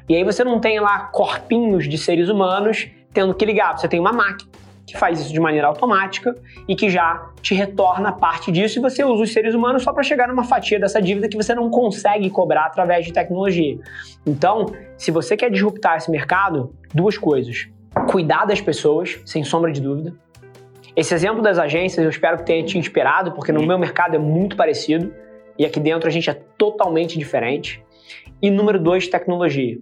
E 0.09 0.17
aí 0.17 0.25
você 0.25 0.43
não 0.43 0.59
tem 0.59 0.81
lá 0.81 0.99
corpinhos 1.12 1.89
de 1.89 1.97
seres 1.97 2.29
humanos 2.29 2.89
tendo 3.15 3.33
que 3.35 3.47
ligar, 3.47 3.79
você 3.79 3.87
tem 3.87 4.00
uma 4.00 4.12
máquina 4.12 4.50
que 4.90 4.99
faz 4.99 5.20
isso 5.20 5.32
de 5.32 5.38
maneira 5.38 5.68
automática 5.68 6.35
e 6.66 6.75
que 6.75 6.90
já 6.90 7.30
te 7.40 7.54
retorna 7.54 8.11
parte 8.11 8.50
disso 8.50 8.80
e 8.80 8.82
você 8.82 9.04
usa 9.04 9.23
os 9.23 9.32
seres 9.32 9.54
humanos 9.54 9.85
só 9.85 9.92
para 9.92 10.02
chegar 10.02 10.26
numa 10.26 10.42
fatia 10.42 10.80
dessa 10.80 11.00
dívida 11.00 11.28
que 11.28 11.37
você 11.37 11.54
não 11.54 11.70
consegue 11.70 12.28
cobrar 12.28 12.66
através 12.66 13.06
de 13.06 13.12
tecnologia. 13.12 13.78
Então, 14.26 14.66
se 14.99 15.12
você 15.12 15.37
quer 15.37 15.49
disruptar 15.49 15.97
esse 15.97 16.11
mercado, 16.11 16.75
duas 16.92 17.16
coisas. 17.16 17.68
Cuidar 18.11 18.47
das 18.47 18.61
pessoas, 18.61 19.20
sem 19.25 19.44
sombra 19.44 19.70
de 19.70 19.80
dúvida. 19.80 20.12
Esse 20.97 21.14
exemplo 21.14 21.40
das 21.40 21.56
agências 21.56 22.02
eu 22.02 22.11
espero 22.11 22.38
que 22.38 22.44
tenha 22.44 22.64
te 22.64 22.76
inspirado, 22.76 23.30
porque 23.30 23.52
no 23.52 23.64
meu 23.64 23.78
mercado 23.78 24.16
é 24.16 24.18
muito 24.18 24.56
parecido 24.56 25.14
e 25.56 25.64
aqui 25.64 25.78
dentro 25.78 26.09
a 26.09 26.11
gente 26.11 26.28
é 26.28 26.35
totalmente 26.59 27.16
diferente. 27.16 27.80
E 28.42 28.50
número 28.50 28.80
dois, 28.80 29.06
tecnologia, 29.06 29.78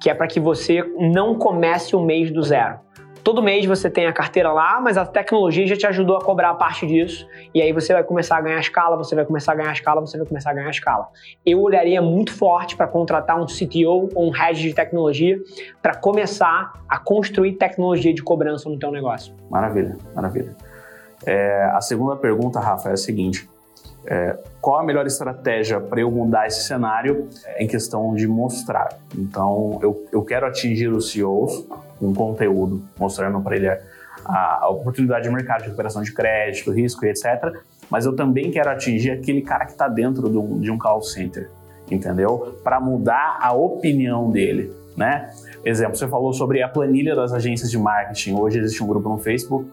que 0.00 0.08
é 0.08 0.14
para 0.14 0.28
que 0.28 0.38
você 0.38 0.84
não 0.96 1.34
comece 1.34 1.96
o 1.96 2.00
mês 2.00 2.30
do 2.30 2.42
zero. 2.42 2.83
Todo 3.24 3.42
mês 3.42 3.64
você 3.64 3.88
tem 3.88 4.06
a 4.06 4.12
carteira 4.12 4.52
lá, 4.52 4.78
mas 4.82 4.98
a 4.98 5.06
tecnologia 5.06 5.66
já 5.66 5.74
te 5.74 5.86
ajudou 5.86 6.18
a 6.18 6.20
cobrar 6.22 6.50
a 6.50 6.54
parte 6.54 6.86
disso. 6.86 7.26
E 7.54 7.62
aí 7.62 7.72
você 7.72 7.94
vai 7.94 8.04
começar 8.04 8.36
a 8.36 8.40
ganhar 8.42 8.60
escala, 8.60 8.98
você 8.98 9.14
vai 9.14 9.24
começar 9.24 9.52
a 9.52 9.54
ganhar 9.54 9.72
escala, 9.72 10.02
você 10.02 10.18
vai 10.18 10.26
começar 10.26 10.50
a 10.50 10.52
ganhar 10.52 10.68
escala. 10.68 11.08
Eu 11.44 11.62
olharia 11.62 12.02
muito 12.02 12.34
forte 12.34 12.76
para 12.76 12.86
contratar 12.86 13.40
um 13.40 13.46
CTO 13.46 14.10
ou 14.14 14.26
um 14.26 14.30
head 14.30 14.60
de 14.60 14.74
tecnologia 14.74 15.40
para 15.80 15.94
começar 15.94 16.74
a 16.86 16.98
construir 16.98 17.54
tecnologia 17.54 18.12
de 18.12 18.22
cobrança 18.22 18.68
no 18.68 18.78
teu 18.78 18.90
negócio. 18.90 19.32
Maravilha, 19.48 19.96
maravilha. 20.14 20.54
É, 21.24 21.64
a 21.72 21.80
segunda 21.80 22.16
pergunta, 22.16 22.60
Rafa, 22.60 22.90
é 22.90 22.92
a 22.92 22.96
seguinte. 22.98 23.48
É, 24.06 24.36
qual 24.60 24.80
a 24.80 24.84
melhor 24.84 25.06
estratégia 25.06 25.80
para 25.80 25.98
eu 25.98 26.10
mudar 26.10 26.46
esse 26.46 26.64
cenário 26.64 27.26
em 27.56 27.66
questão 27.66 28.14
de 28.14 28.28
mostrar? 28.28 28.98
Então, 29.16 29.78
eu, 29.80 30.04
eu 30.12 30.22
quero 30.22 30.44
atingir 30.44 30.88
os 30.88 31.10
CEOs 31.10 31.66
com 31.98 32.12
conteúdo, 32.14 32.82
mostrando 32.98 33.40
para 33.40 33.56
ele 33.56 33.68
a, 33.68 33.78
a, 34.62 34.68
oportunidade 34.68 35.28
de 35.28 35.34
mercado 35.34 35.58
de 35.58 35.64
recuperação 35.64 36.02
de 36.02 36.12
crédito, 36.12 36.70
risco 36.70 37.04
e 37.04 37.10
etc. 37.10 37.54
Mas 37.90 38.06
eu 38.06 38.14
também 38.14 38.50
quero 38.50 38.70
atingir 38.70 39.10
aquele 39.10 39.42
cara 39.42 39.66
que 39.66 39.72
está 39.72 39.88
dentro 39.88 40.28
de 40.28 40.38
um, 40.38 40.60
de 40.60 40.70
um 40.70 40.78
call 40.78 41.02
center. 41.02 41.50
entendeu? 41.90 42.58
Para 42.62 42.80
mudar 42.80 43.38
a 43.40 43.52
opinião 43.52 44.30
dele, 44.30 44.72
né? 44.96 45.30
Exemplo, 45.64 45.96
você 45.96 46.08
falou 46.08 46.32
sobre 46.32 46.62
a 46.62 46.68
planilha 46.68 47.14
das 47.14 47.32
agências 47.32 47.70
de 47.70 47.78
marketing. 47.78 48.34
Hoje 48.34 48.58
existe 48.58 48.82
um 48.82 48.86
grupo 48.86 49.08
no 49.08 49.18
Facebook 49.18 49.70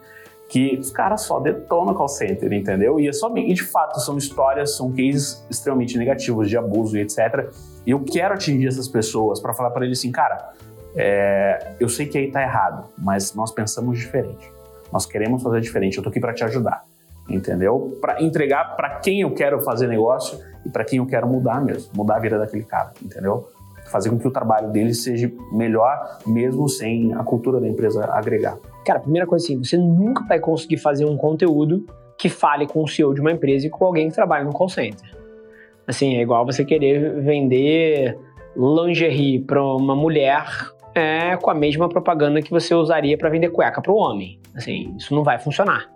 que 0.52 0.78
os 0.78 0.92
caras 0.92 1.22
só 1.22 1.40
detonam 1.40 1.94
call 1.94 2.10
center, 2.10 2.52
entendeu? 2.52 3.00
E, 3.00 3.08
é 3.08 3.14
só, 3.14 3.34
e 3.38 3.54
de 3.54 3.64
fato 3.64 4.02
são 4.02 4.18
histórias, 4.18 4.76
são 4.76 4.92
cases 4.92 5.46
extremamente 5.50 5.98
negativos 5.98 6.50
de 6.50 6.58
abuso 6.58 6.98
e 6.98 7.02
etc. 7.02 7.50
E 7.88 7.92
eu 7.92 8.02
quero 8.02 8.34
atingir 8.34 8.68
essas 8.68 8.90
pessoas 8.90 9.40
para 9.40 9.54
falar 9.54 9.72
para 9.72 9.86
eles 9.86 10.00
assim, 10.00 10.12
cara, 10.12 10.52
é, 10.96 11.74
eu 11.80 11.88
sei 11.88 12.06
que 12.06 12.18
aí 12.18 12.32
tá 12.32 12.42
errado, 12.42 12.86
mas 12.98 13.34
nós 13.34 13.52
pensamos 13.52 14.00
diferente. 14.00 14.52
Nós 14.92 15.06
queremos 15.06 15.42
fazer 15.42 15.62
diferente. 15.62 15.98
Eu 15.98 16.04
tô 16.04 16.10
aqui 16.10 16.20
para 16.20 16.34
te 16.34 16.44
ajudar, 16.44 16.84
entendeu? 17.30 17.98
Para 18.02 18.22
entregar 18.22 18.76
para 18.76 19.00
quem 19.00 19.22
eu 19.22 19.34
quero 19.34 19.62
fazer 19.62 19.88
negócio 19.88 20.40
e 20.66 20.70
para 20.70 20.84
quem 20.84 21.00
eu 21.00 21.06
quero 21.06 21.28
mudar 21.28 21.62
mesmo, 21.64 21.92
mudar 21.96 22.18
a 22.18 22.20
vida 22.20 22.38
daquele 22.38 22.64
cara, 22.64 22.92
entendeu? 23.02 23.48
Fazer 23.86 24.10
com 24.10 24.20
que 24.20 24.28
o 24.28 24.32
trabalho 24.32 24.70
dele 24.70 24.94
seja 24.94 25.32
melhor, 25.52 26.20
mesmo 26.26 26.68
sem 26.68 27.14
a 27.14 27.24
cultura 27.24 27.60
da 27.60 27.68
empresa 27.68 28.06
agregar. 28.12 28.58
Cara, 28.86 29.00
primeira 29.00 29.28
coisa 29.28 29.46
assim, 29.46 29.58
você 29.58 29.78
nunca 29.78 30.26
vai 30.26 30.40
conseguir 30.40 30.78
fazer 30.78 31.06
um 31.06 31.18
conteúdo 31.18 31.86
que 32.18 32.30
fale 32.30 32.68
com 32.68 32.84
o 32.84 32.88
CEO 32.88 33.14
de 33.14 33.22
uma 33.22 33.32
empresa 33.32 33.68
e 33.68 33.70
com 33.70 33.84
alguém 33.86 34.10
que 34.10 34.16
trabalha 34.16 34.44
no 34.44 34.54
call 34.54 34.70
center. 34.70 35.18
Assim, 35.88 36.18
é 36.18 36.22
igual 36.22 36.46
você 36.46 36.64
querer 36.64 37.22
vender 37.22 38.18
lingerie 38.56 39.40
para 39.40 39.64
uma 39.64 39.96
mulher 39.96 40.46
é, 40.94 41.36
com 41.38 41.50
a 41.50 41.54
mesma 41.54 41.88
propaganda 41.88 42.42
que 42.42 42.52
você 42.52 42.74
usaria 42.74 43.18
para 43.18 43.30
vender 43.30 43.50
cueca 43.50 43.82
para 43.82 43.92
o 43.92 43.96
homem. 43.96 44.40
Assim, 44.56 44.94
isso 44.98 45.14
não 45.16 45.24
vai 45.24 45.40
funcionar. 45.40 45.90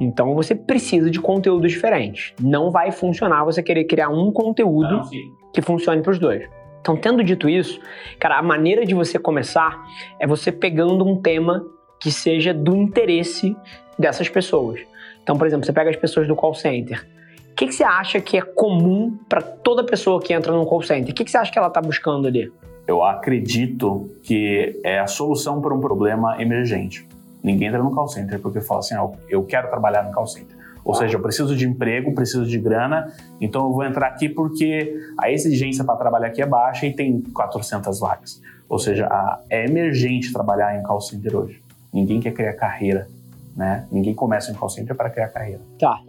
Então 0.00 0.34
você 0.34 0.54
precisa 0.54 1.10
de 1.10 1.20
conteúdos 1.20 1.72
diferentes. 1.72 2.32
Não 2.40 2.70
vai 2.70 2.92
funcionar 2.92 3.44
você 3.44 3.62
querer 3.62 3.84
criar 3.84 4.08
um 4.08 4.30
conteúdo 4.30 4.96
não, 4.96 5.10
que 5.52 5.60
funcione 5.60 6.02
para 6.02 6.12
os 6.12 6.18
dois. 6.18 6.48
Então, 6.80 6.96
tendo 6.96 7.22
dito 7.22 7.48
isso, 7.48 7.80
cara, 8.18 8.38
a 8.38 8.42
maneira 8.42 8.86
de 8.86 8.94
você 8.94 9.18
começar 9.18 9.84
é 10.18 10.26
você 10.26 10.50
pegando 10.50 11.04
um 11.04 11.20
tema 11.20 11.66
que 12.00 12.10
seja 12.10 12.54
do 12.54 12.74
interesse 12.76 13.54
dessas 13.98 14.28
pessoas. 14.28 14.80
Então, 15.22 15.36
por 15.36 15.46
exemplo, 15.46 15.66
você 15.66 15.72
pega 15.72 15.90
as 15.90 15.96
pessoas 15.96 16.26
do 16.26 16.34
call 16.34 16.54
center. 16.54 17.06
O 17.50 17.54
que, 17.54 17.66
que 17.66 17.74
você 17.74 17.84
acha 17.84 18.20
que 18.20 18.38
é 18.38 18.40
comum 18.40 19.18
para 19.28 19.42
toda 19.42 19.84
pessoa 19.84 20.22
que 20.22 20.32
entra 20.32 20.52
num 20.52 20.64
call 20.64 20.80
center? 20.80 21.10
O 21.10 21.14
que, 21.14 21.24
que 21.24 21.30
você 21.30 21.36
acha 21.36 21.52
que 21.52 21.58
ela 21.58 21.68
está 21.68 21.80
buscando 21.80 22.28
ali? 22.28 22.50
Eu 22.88 23.04
acredito 23.04 24.10
que 24.22 24.80
é 24.82 24.98
a 24.98 25.06
solução 25.06 25.60
para 25.60 25.74
um 25.74 25.78
problema 25.78 26.40
emergente. 26.40 27.06
Ninguém 27.42 27.68
entra 27.68 27.82
no 27.82 27.90
call 27.90 28.08
center 28.08 28.40
porque 28.40 28.62
fala 28.62 28.80
assim, 28.80 28.94
ah, 28.94 29.06
eu 29.28 29.44
quero 29.44 29.68
trabalhar 29.68 30.02
no 30.04 30.10
call 30.10 30.26
center. 30.26 30.56
Ou 30.82 30.94
seja, 30.94 31.18
eu 31.18 31.20
preciso 31.20 31.54
de 31.54 31.68
emprego, 31.68 32.14
preciso 32.14 32.46
de 32.46 32.58
grana, 32.58 33.12
então 33.38 33.66
eu 33.66 33.72
vou 33.74 33.84
entrar 33.84 34.06
aqui 34.06 34.26
porque 34.26 34.98
a 35.18 35.30
exigência 35.30 35.84
para 35.84 35.96
trabalhar 35.96 36.28
aqui 36.28 36.40
é 36.40 36.46
baixa 36.46 36.86
e 36.86 36.94
tem 36.94 37.20
400 37.20 38.00
vagas. 38.00 38.40
Ou 38.66 38.78
seja, 38.78 39.06
a, 39.06 39.38
é 39.50 39.66
emergente 39.66 40.32
trabalhar 40.32 40.78
em 40.78 40.82
call 40.82 41.02
center 41.02 41.36
hoje. 41.36 41.62
Ninguém 41.92 42.20
quer 42.20 42.32
criar 42.32 42.54
carreira, 42.54 43.06
né? 43.54 43.86
Ninguém 43.92 44.14
começa 44.14 44.50
em 44.50 44.54
call 44.54 44.70
center 44.70 44.96
para 44.96 45.10
criar 45.10 45.28
carreira. 45.28 45.60
Tá, 45.78 46.00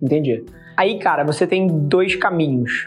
entendi. 0.00 0.44
Aí, 0.76 1.00
cara, 1.00 1.24
você 1.24 1.48
tem 1.48 1.66
dois 1.66 2.14
caminhos. 2.14 2.86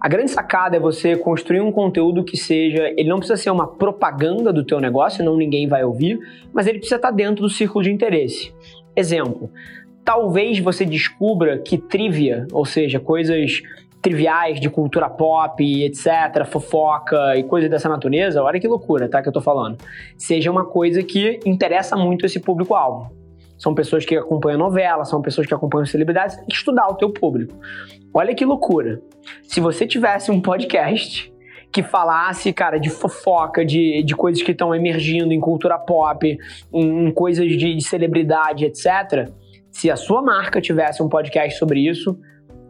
A 0.00 0.08
grande 0.08 0.30
sacada 0.30 0.78
é 0.78 0.80
você 0.80 1.14
construir 1.14 1.60
um 1.60 1.70
conteúdo 1.70 2.24
que 2.24 2.34
seja, 2.34 2.88
ele 2.96 3.10
não 3.10 3.18
precisa 3.18 3.36
ser 3.36 3.50
uma 3.50 3.66
propaganda 3.66 4.50
do 4.50 4.64
teu 4.64 4.80
negócio, 4.80 5.18
senão 5.18 5.36
ninguém 5.36 5.68
vai 5.68 5.84
ouvir, 5.84 6.18
mas 6.54 6.66
ele 6.66 6.78
precisa 6.78 6.96
estar 6.96 7.10
dentro 7.10 7.42
do 7.42 7.50
círculo 7.50 7.84
de 7.84 7.90
interesse. 7.90 8.50
Exemplo, 8.96 9.50
talvez 10.02 10.58
você 10.58 10.86
descubra 10.86 11.58
que 11.58 11.76
trivia, 11.76 12.46
ou 12.50 12.64
seja, 12.64 12.98
coisas 12.98 13.60
triviais 14.00 14.58
de 14.58 14.70
cultura 14.70 15.10
pop, 15.10 15.62
etc, 15.84 16.46
fofoca 16.46 17.36
e 17.36 17.44
coisas 17.44 17.68
dessa 17.68 17.86
natureza, 17.86 18.42
olha 18.42 18.58
que 18.58 18.66
loucura, 18.66 19.06
tá, 19.06 19.20
que 19.20 19.28
eu 19.28 19.32
tô 19.34 19.42
falando, 19.42 19.76
seja 20.16 20.50
uma 20.50 20.64
coisa 20.64 21.02
que 21.02 21.38
interessa 21.44 21.94
muito 21.94 22.24
esse 22.24 22.40
público-alvo. 22.40 23.19
São 23.60 23.74
pessoas 23.74 24.06
que 24.06 24.16
acompanham 24.16 24.58
novela, 24.58 25.04
são 25.04 25.20
pessoas 25.20 25.46
que 25.46 25.52
acompanham 25.52 25.84
celebridades, 25.84 26.34
tem 26.34 26.46
que 26.46 26.54
estudar 26.54 26.88
o 26.88 26.94
teu 26.94 27.12
público. 27.12 27.54
Olha 28.12 28.34
que 28.34 28.42
loucura. 28.42 29.02
Se 29.42 29.60
você 29.60 29.86
tivesse 29.86 30.30
um 30.30 30.40
podcast 30.40 31.30
que 31.70 31.82
falasse, 31.82 32.54
cara, 32.54 32.78
de 32.78 32.88
fofoca, 32.88 33.62
de, 33.62 34.02
de 34.02 34.16
coisas 34.16 34.42
que 34.42 34.52
estão 34.52 34.74
emergindo 34.74 35.34
em 35.34 35.38
cultura 35.38 35.78
pop, 35.78 36.38
em, 36.72 37.06
em 37.06 37.12
coisas 37.12 37.46
de, 37.46 37.74
de 37.74 37.84
celebridade, 37.84 38.64
etc. 38.64 39.30
Se 39.70 39.90
a 39.90 39.96
sua 39.96 40.22
marca 40.22 40.58
tivesse 40.58 41.02
um 41.02 41.08
podcast 41.08 41.58
sobre 41.58 41.86
isso 41.86 42.18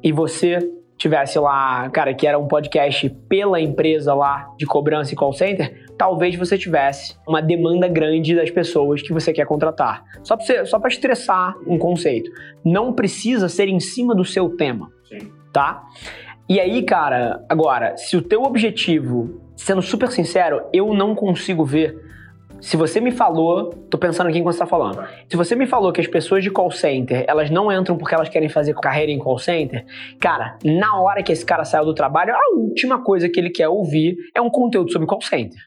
e 0.03 0.11
você 0.11 0.59
tivesse 1.01 1.39
lá, 1.39 1.89
cara, 1.89 2.13
que 2.13 2.27
era 2.27 2.39
um 2.39 2.47
podcast 2.47 3.09
pela 3.27 3.59
empresa 3.59 4.13
lá 4.15 4.53
de 4.59 4.67
cobrança 4.67 5.15
e 5.15 5.17
call 5.17 5.33
center, 5.33 5.87
talvez 5.97 6.37
você 6.37 6.59
tivesse 6.59 7.17
uma 7.27 7.41
demanda 7.41 7.89
grande 7.89 8.37
das 8.37 8.51
pessoas 8.51 9.01
que 9.01 9.11
você 9.11 9.33
quer 9.33 9.47
contratar. 9.47 10.05
Só 10.23 10.37
para 10.37 10.67
só 10.67 10.79
estressar 10.87 11.57
um 11.67 11.79
conceito. 11.79 12.31
Não 12.63 12.93
precisa 12.93 13.49
ser 13.49 13.67
em 13.67 13.81
cima 13.81 14.15
do 14.15 14.27
seu 14.27 14.51
tema, 14.51 14.93
Sim. 15.09 15.33
tá? 15.51 15.83
E 16.47 16.61
aí, 16.61 16.83
cara, 16.83 17.43
agora, 17.49 17.97
se 17.97 18.15
o 18.19 18.21
teu 18.21 18.43
objetivo, 18.43 19.41
sendo 19.57 19.81
super 19.81 20.11
sincero, 20.11 20.63
eu 20.71 20.93
não 20.93 21.15
consigo 21.15 21.65
ver 21.65 21.97
se 22.61 22.77
você 22.77 23.01
me 23.01 23.11
falou, 23.11 23.71
tô 23.91 23.97
pensando 23.97 24.29
aqui 24.29 24.39
enquanto 24.39 24.55
você 24.55 24.61
tá 24.61 24.67
falando. 24.67 25.03
Se 25.29 25.37
você 25.37 25.57
me 25.57 25.67
falou 25.67 25.93
que 25.93 26.01
as 26.01 26.07
pessoas 26.07 26.43
de 26.43 26.51
call 26.51 26.71
center, 26.71 27.25
elas 27.27 27.51
não 27.51 27.73
entram 27.73 27.97
porque 27.97 28.15
elas 28.15 28.29
querem 28.29 28.49
fazer 28.49 28.75
carreira 28.75 29.11
em 29.11 29.19
call 29.19 29.39
center, 29.39 29.85
cara, 30.21 30.59
na 30.65 31.01
hora 31.01 31.23
que 31.23 31.33
esse 31.33 31.45
cara 31.45 31.65
saiu 31.65 31.85
do 31.85 31.95
trabalho, 31.95 32.35
a 32.35 32.57
última 32.57 33.03
coisa 33.03 33.29
que 33.29 33.41
ele 33.41 33.51
quer 33.51 33.69
ouvir 33.69 34.17
é 34.35 34.41
um 34.41 34.51
conteúdo 34.51 34.93
sobre 34.93 35.07
call 35.07 35.21
center. 35.21 35.61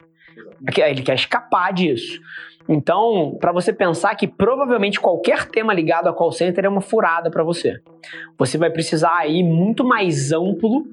Ele 0.78 1.02
quer 1.02 1.16
escapar 1.16 1.74
disso. 1.74 2.22
Então, 2.68 3.38
para 3.40 3.52
você 3.52 3.74
pensar 3.74 4.16
que 4.16 4.28
provavelmente 4.28 5.00
qualquer 5.00 5.46
tema 5.50 5.74
ligado 5.74 6.08
a 6.08 6.14
call 6.14 6.32
center 6.32 6.64
é 6.64 6.70
uma 6.70 6.80
furada 6.80 7.30
para 7.30 7.44
você. 7.44 7.82
Você 8.38 8.58
vai 8.58 8.70
precisar 8.70 9.18
aí 9.18 9.44
muito 9.44 9.84
mais 9.84 10.32
amplo, 10.32 10.86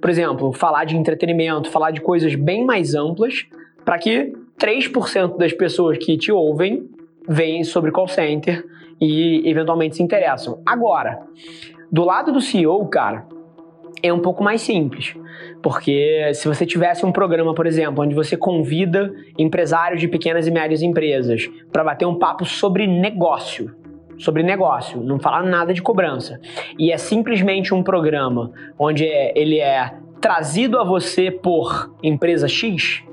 por 0.00 0.08
exemplo, 0.08 0.52
falar 0.52 0.84
de 0.84 0.96
entretenimento, 0.96 1.70
falar 1.70 1.90
de 1.90 2.00
coisas 2.00 2.34
bem 2.34 2.64
mais 2.64 2.94
amplas, 2.94 3.46
para 3.84 3.98
que 3.98 4.32
3% 4.58 5.36
das 5.36 5.52
pessoas 5.52 5.98
que 5.98 6.16
te 6.16 6.32
ouvem 6.32 6.88
veem 7.28 7.62
sobre 7.64 7.90
call 7.90 8.08
center 8.08 8.64
e 9.00 9.48
eventualmente 9.48 9.96
se 9.96 10.02
interessam. 10.02 10.60
Agora, 10.66 11.20
do 11.90 12.04
lado 12.04 12.32
do 12.32 12.40
CEO, 12.40 12.86
cara, 12.88 13.26
é 14.02 14.12
um 14.12 14.20
pouco 14.20 14.42
mais 14.42 14.60
simples. 14.60 15.14
Porque 15.62 16.32
se 16.34 16.48
você 16.48 16.64
tivesse 16.66 17.04
um 17.04 17.12
programa, 17.12 17.54
por 17.54 17.66
exemplo, 17.66 18.02
onde 18.02 18.14
você 18.14 18.36
convida 18.36 19.12
empresários 19.36 20.00
de 20.00 20.08
pequenas 20.08 20.46
e 20.46 20.50
médias 20.50 20.82
empresas 20.82 21.48
para 21.72 21.84
bater 21.84 22.06
um 22.06 22.18
papo 22.18 22.44
sobre 22.44 22.86
negócio, 22.86 23.74
sobre 24.18 24.42
negócio, 24.42 25.00
não 25.00 25.18
falar 25.18 25.42
nada 25.42 25.72
de 25.72 25.82
cobrança, 25.82 26.40
e 26.78 26.90
é 26.92 26.98
simplesmente 26.98 27.72
um 27.72 27.82
programa 27.82 28.52
onde 28.78 29.06
é, 29.06 29.32
ele 29.36 29.60
é 29.60 29.94
trazido 30.20 30.78
a 30.78 30.84
você 30.84 31.30
por 31.30 31.94
empresa 32.02 32.48
X, 32.48 33.04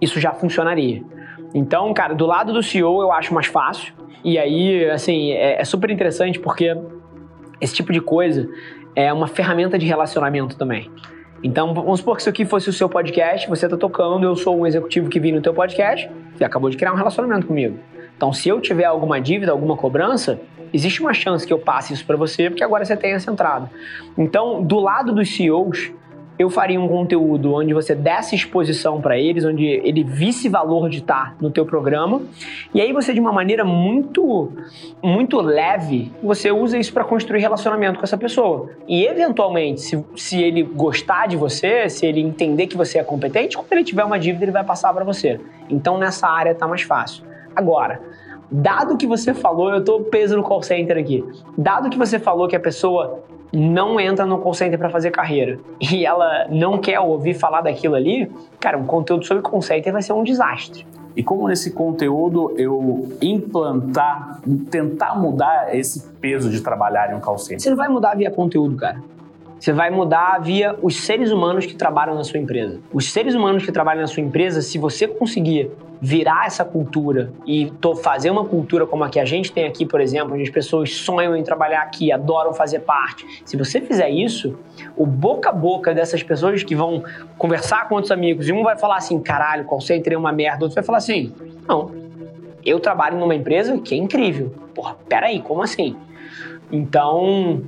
isso 0.00 0.20
já 0.20 0.32
funcionaria. 0.32 1.02
Então, 1.54 1.92
cara, 1.94 2.14
do 2.14 2.26
lado 2.26 2.52
do 2.52 2.62
CEO 2.62 3.00
eu 3.02 3.12
acho 3.12 3.32
mais 3.32 3.46
fácil. 3.46 3.94
E 4.24 4.38
aí, 4.38 4.88
assim, 4.90 5.32
é, 5.32 5.60
é 5.60 5.64
super 5.64 5.90
interessante 5.90 6.38
porque 6.38 6.76
esse 7.60 7.74
tipo 7.74 7.92
de 7.92 8.00
coisa 8.00 8.48
é 8.94 9.12
uma 9.12 9.26
ferramenta 9.26 9.78
de 9.78 9.86
relacionamento 9.86 10.56
também. 10.56 10.90
Então, 11.42 11.72
vamos 11.72 12.00
supor 12.00 12.16
que 12.16 12.22
isso 12.22 12.30
aqui 12.30 12.44
fosse 12.44 12.68
o 12.68 12.72
seu 12.72 12.88
podcast, 12.88 13.48
você 13.48 13.66
está 13.66 13.76
tocando, 13.76 14.24
eu 14.24 14.34
sou 14.34 14.58
um 14.58 14.66
executivo 14.66 15.08
que 15.08 15.20
vim 15.20 15.30
no 15.30 15.40
teu 15.40 15.54
podcast, 15.54 16.10
você 16.34 16.44
acabou 16.44 16.68
de 16.68 16.76
criar 16.76 16.92
um 16.92 16.96
relacionamento 16.96 17.46
comigo. 17.46 17.78
Então, 18.16 18.32
se 18.32 18.48
eu 18.48 18.60
tiver 18.60 18.84
alguma 18.84 19.20
dívida, 19.20 19.52
alguma 19.52 19.76
cobrança, 19.76 20.40
existe 20.72 21.00
uma 21.00 21.14
chance 21.14 21.46
que 21.46 21.52
eu 21.52 21.58
passe 21.60 21.94
isso 21.94 22.04
para 22.04 22.16
você, 22.16 22.50
porque 22.50 22.64
agora 22.64 22.84
você 22.84 22.96
tem 22.96 23.12
essa 23.12 23.30
entrada. 23.30 23.70
Então, 24.16 24.60
do 24.64 24.80
lado 24.80 25.12
dos 25.12 25.32
CEOs, 25.36 25.92
eu 26.38 26.48
faria 26.48 26.80
um 26.80 26.86
conteúdo 26.86 27.54
onde 27.54 27.74
você 27.74 27.94
desse 27.94 28.36
exposição 28.36 29.00
para 29.00 29.18
eles, 29.18 29.44
onde 29.44 29.64
ele 29.66 30.04
visse 30.04 30.48
valor 30.48 30.88
de 30.88 30.98
estar 30.98 31.36
no 31.40 31.50
teu 31.50 31.66
programa, 31.66 32.22
e 32.72 32.80
aí 32.80 32.92
você 32.92 33.12
de 33.12 33.18
uma 33.18 33.32
maneira 33.32 33.64
muito 33.64 34.52
muito 35.02 35.40
leve, 35.40 36.12
você 36.22 36.52
usa 36.52 36.78
isso 36.78 36.92
para 36.92 37.04
construir 37.04 37.40
relacionamento 37.40 37.98
com 37.98 38.04
essa 38.04 38.16
pessoa. 38.16 38.70
E 38.86 39.04
eventualmente, 39.04 39.80
se, 39.80 40.04
se 40.14 40.40
ele 40.40 40.62
gostar 40.62 41.26
de 41.26 41.36
você, 41.36 41.88
se 41.88 42.06
ele 42.06 42.20
entender 42.20 42.66
que 42.66 42.76
você 42.76 42.98
é 42.98 43.04
competente, 43.04 43.56
quando 43.56 43.72
ele 43.72 43.84
tiver 43.84 44.04
uma 44.04 44.18
dívida, 44.18 44.44
ele 44.44 44.52
vai 44.52 44.64
passar 44.64 44.92
para 44.94 45.04
você. 45.04 45.40
Então 45.68 45.98
nessa 45.98 46.28
área 46.28 46.54
tá 46.54 46.68
mais 46.68 46.82
fácil. 46.82 47.24
Agora, 47.54 48.00
dado 48.50 48.96
que 48.96 49.06
você 49.06 49.34
falou, 49.34 49.70
eu 49.70 49.82
tô 49.82 50.00
peso 50.00 50.36
no 50.36 50.42
call 50.44 50.62
center 50.62 50.96
aqui. 50.96 51.24
Dado 51.56 51.90
que 51.90 51.98
você 51.98 52.18
falou 52.18 52.46
que 52.46 52.54
a 52.54 52.60
pessoa 52.60 53.22
não 53.52 53.98
entra 53.98 54.26
no 54.26 54.38
call 54.38 54.54
center 54.54 54.78
para 54.78 54.90
fazer 54.90 55.10
carreira 55.10 55.58
e 55.80 56.04
ela 56.04 56.46
não 56.50 56.78
quer 56.78 57.00
ouvir 57.00 57.34
falar 57.34 57.62
daquilo 57.62 57.94
ali, 57.94 58.30
cara, 58.60 58.76
um 58.76 58.84
conteúdo 58.84 59.24
sobre 59.24 59.42
call 59.42 59.62
center 59.62 59.92
vai 59.92 60.02
ser 60.02 60.12
um 60.12 60.22
desastre. 60.22 60.86
E 61.16 61.22
como 61.22 61.48
nesse 61.48 61.72
conteúdo 61.72 62.54
eu 62.56 63.08
implantar, 63.20 64.40
tentar 64.70 65.16
mudar 65.16 65.74
esse 65.74 66.08
peso 66.20 66.48
de 66.48 66.60
trabalhar 66.60 67.10
em 67.12 67.16
um 67.16 67.20
call 67.20 67.38
center? 67.38 67.60
Você 67.60 67.70
não 67.70 67.76
vai 67.76 67.88
mudar 67.88 68.14
via 68.14 68.30
conteúdo, 68.30 68.76
cara. 68.76 69.02
Você 69.58 69.72
vai 69.72 69.90
mudar 69.90 70.38
via 70.40 70.76
os 70.80 71.00
seres 71.00 71.32
humanos 71.32 71.66
que 71.66 71.74
trabalham 71.74 72.14
na 72.14 72.22
sua 72.22 72.38
empresa. 72.38 72.80
Os 72.92 73.12
seres 73.12 73.34
humanos 73.34 73.64
que 73.64 73.72
trabalham 73.72 74.02
na 74.02 74.06
sua 74.06 74.22
empresa, 74.22 74.62
se 74.62 74.78
você 74.78 75.08
conseguir 75.08 75.70
virar 76.00 76.46
essa 76.46 76.64
cultura 76.64 77.32
e 77.44 77.72
fazer 78.02 78.30
uma 78.30 78.44
cultura 78.44 78.86
como 78.86 79.02
a 79.02 79.08
que 79.08 79.18
a 79.18 79.24
gente 79.24 79.50
tem 79.50 79.66
aqui, 79.66 79.84
por 79.84 80.00
exemplo, 80.00 80.34
onde 80.34 80.44
as 80.44 80.50
pessoas 80.50 80.94
sonham 80.94 81.36
em 81.36 81.42
trabalhar 81.42 81.82
aqui, 81.82 82.12
adoram 82.12 82.54
fazer 82.54 82.80
parte. 82.80 83.26
Se 83.44 83.56
você 83.56 83.80
fizer 83.80 84.08
isso, 84.08 84.56
o 84.96 85.04
boca 85.04 85.48
a 85.48 85.52
boca 85.52 85.92
dessas 85.92 86.22
pessoas 86.22 86.62
que 86.62 86.76
vão 86.76 87.02
conversar 87.36 87.88
com 87.88 87.96
outros 87.96 88.12
amigos, 88.12 88.48
e 88.48 88.52
um 88.52 88.62
vai 88.62 88.78
falar 88.78 88.98
assim, 88.98 89.18
caralho, 89.20 89.66
é 89.68 90.16
uma 90.16 90.32
merda, 90.32 90.64
outro 90.64 90.76
vai 90.76 90.84
falar 90.84 90.98
assim, 90.98 91.32
não, 91.66 91.90
eu 92.64 92.78
trabalho 92.78 93.18
numa 93.18 93.34
empresa 93.34 93.78
que 93.78 93.94
é 93.94 93.98
incrível. 93.98 94.54
Porra, 94.74 94.96
peraí, 95.08 95.40
como 95.40 95.62
assim? 95.62 95.96
Então, 96.70 97.62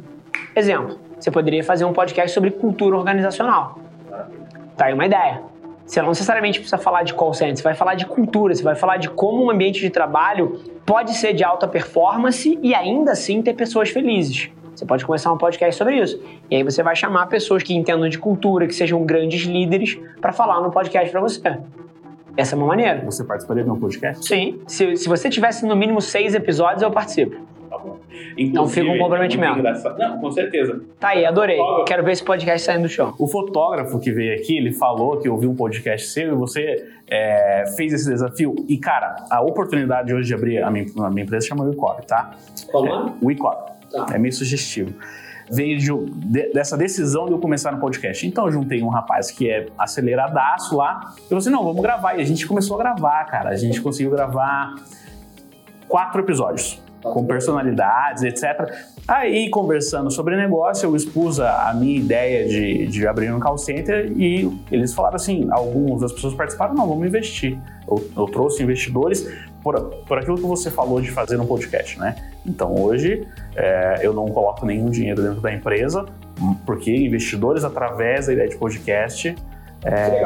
exemplo, 0.55 0.99
você 1.21 1.31
poderia 1.31 1.63
fazer 1.63 1.85
um 1.85 1.93
podcast 1.93 2.33
sobre 2.33 2.51
cultura 2.51 2.97
organizacional. 2.97 3.79
Tá 4.77 4.87
aí 4.87 4.95
uma 4.95 5.07
ideia. 5.07 5.43
Você 5.85 6.01
não 6.01 6.09
necessariamente 6.11 6.61
precisa 6.61 6.79
falar 6.79 7.03
de 7.03 7.13
call 7.15 7.35
center, 7.35 7.57
você 7.57 7.63
vai 7.63 7.75
falar 7.75 7.95
de 7.95 8.07
cultura, 8.07 8.55
você 8.55 8.63
vai 8.63 8.77
falar 8.77 8.97
de 8.97 9.11
como 9.11 9.45
um 9.45 9.51
ambiente 9.51 9.81
de 9.81 9.91
trabalho 9.91 10.61
pode 10.87 11.15
ser 11.15 11.33
de 11.33 11.45
alta 11.45 11.69
performance 11.69 12.59
e 12.63 12.75
ainda 12.75 13.13
assim 13.13 13.43
ter 13.43 13.55
pessoas 13.55 13.91
felizes. 13.91 14.51
Você 14.75 14.87
pode 14.87 15.05
começar 15.05 15.33
um 15.33 15.37
podcast 15.37 15.77
sobre 15.77 16.01
isso. 16.01 16.23
E 16.51 16.57
aí 16.57 16.63
você 16.63 16.83
vai 16.83 16.97
chamar 16.97 17.27
pessoas 17.27 17.63
que 17.63 17.75
entendam 17.75 18.09
de 18.09 18.19
cultura, 18.19 18.67
que 18.67 18.75
sejam 18.75 19.05
grandes 19.05 19.43
líderes, 19.43 19.99
para 20.21 20.33
falar 20.33 20.61
no 20.61 20.71
podcast 20.71 21.11
para 21.11 21.21
você. 21.21 21.59
Essa 22.37 22.55
é 22.55 22.57
uma 22.57 22.67
maneira. 22.67 23.05
Você 23.05 23.25
participaria 23.25 23.65
de 23.65 23.71
um 23.71 23.79
podcast? 23.79 24.27
Sim. 24.27 24.61
Se, 24.67 24.97
se 24.97 25.09
você 25.09 25.29
tivesse 25.29 25.67
no 25.67 25.77
mínimo 25.77 26.01
seis 26.01 26.35
episódios, 26.35 26.83
eu 26.83 26.91
participo. 26.91 27.37
Então 28.37 28.69
fica 28.69 28.91
um 28.91 28.99
comprometimento. 28.99 29.63
Não, 29.99 30.21
com 30.21 30.31
certeza. 30.31 30.81
Tá 30.99 31.09
aí, 31.09 31.25
adorei. 31.25 31.59
Quero 31.87 32.05
ver 32.05 32.13
esse 32.13 32.25
podcast 32.25 32.67
saindo 32.67 32.83
do 32.83 32.89
chão. 32.89 33.15
O 33.19 33.27
fotógrafo 33.27 33.99
que 33.99 34.11
veio 34.11 34.35
aqui, 34.35 34.57
ele 34.57 34.73
falou 34.73 35.19
que 35.19 35.29
ouviu 35.29 35.51
um 35.51 35.55
podcast 35.55 36.09
seu 36.09 36.33
e 36.33 36.35
você 36.35 36.87
é, 37.09 37.65
fez 37.77 37.93
esse 37.93 38.09
desafio. 38.09 38.55
E, 38.69 38.79
cara, 38.79 39.17
a 39.31 39.41
oportunidade 39.41 40.15
hoje 40.15 40.29
de 40.29 40.35
abrir 40.35 40.63
a 40.63 40.71
minha, 40.71 40.87
a 40.99 41.11
minha 41.11 41.25
empresa 41.25 41.47
chama 41.47 41.65
WeCop, 41.65 42.07
tá? 42.07 42.33
Qual? 42.71 42.87
É, 42.87 43.13
WeCop. 43.23 43.73
Tá. 43.91 44.07
É 44.15 44.19
meio 44.19 44.33
sugestivo 44.33 44.95
veio 45.51 45.77
de, 45.77 45.91
de, 46.29 46.53
dessa 46.53 46.77
decisão 46.77 47.27
de 47.27 47.33
eu 47.33 47.39
começar 47.39 47.73
no 47.73 47.81
podcast. 47.81 48.25
Então 48.27 48.47
eu 48.47 48.53
juntei 48.53 48.83
um 48.83 48.89
rapaz 48.89 49.31
que 49.31 49.51
é 49.51 49.67
aceleradaço 49.77 50.77
lá. 50.77 51.01
Eu 51.17 51.23
falei 51.25 51.39
assim: 51.39 51.51
não, 51.51 51.65
vamos 51.65 51.83
gravar. 51.83 52.15
E 52.17 52.21
a 52.21 52.25
gente 52.25 52.47
começou 52.47 52.77
a 52.77 52.79
gravar, 52.79 53.25
cara. 53.25 53.51
A 53.51 53.57
gente 53.57 53.81
conseguiu 53.81 54.13
gravar 54.13 54.77
quatro 55.89 56.21
episódios 56.21 56.81
com 57.03 57.25
personalidades, 57.25 58.23
etc. 58.23 58.73
Aí, 59.09 59.49
conversando 59.51 60.11
sobre 60.11 60.37
negócio, 60.37 60.87
eu 60.87 60.95
expus 60.95 61.41
a, 61.41 61.73
minha 61.75 61.97
ideia 61.97 62.47
de, 62.47 62.87
de, 62.87 63.07
abrir 63.07 63.33
um 63.33 63.41
call 63.41 63.59
center 63.59 64.13
e 64.17 64.51
eles 64.71 64.93
falaram 64.93 65.17
assim, 65.17 65.49
algumas 65.51 66.03
das 66.03 66.13
pessoas 66.13 66.35
participaram, 66.35 66.75
não, 66.75 66.87
vamos 66.87 67.07
investir. 67.07 67.59
Eu, 67.89 68.09
eu 68.17 68.27
trouxe 68.27 68.63
investidores 68.63 69.27
por, 69.63 69.81
por 70.07 70.19
aquilo 70.19 70.37
que 70.37 70.47
você 70.47 70.71
falou 70.71 71.01
de 71.01 71.11
fazer 71.11 71.41
um 71.41 71.47
podcast, 71.47 71.99
né? 71.99 72.15
Então, 72.47 72.75
hoje, 72.75 73.27
é, 73.57 74.01
eu 74.03 74.13
não 74.13 74.27
coloco 74.27 74.65
nenhum 74.65 74.91
dinheiro 74.91 75.23
dentro 75.23 75.41
da 75.41 75.53
empresa, 75.53 76.07
porque 76.65 76.95
investidores, 76.95 77.65
através 77.65 78.27
da 78.27 78.33
ideia 78.33 78.49
de 78.49 78.57
podcast, 78.57 79.35
é, 79.85 80.23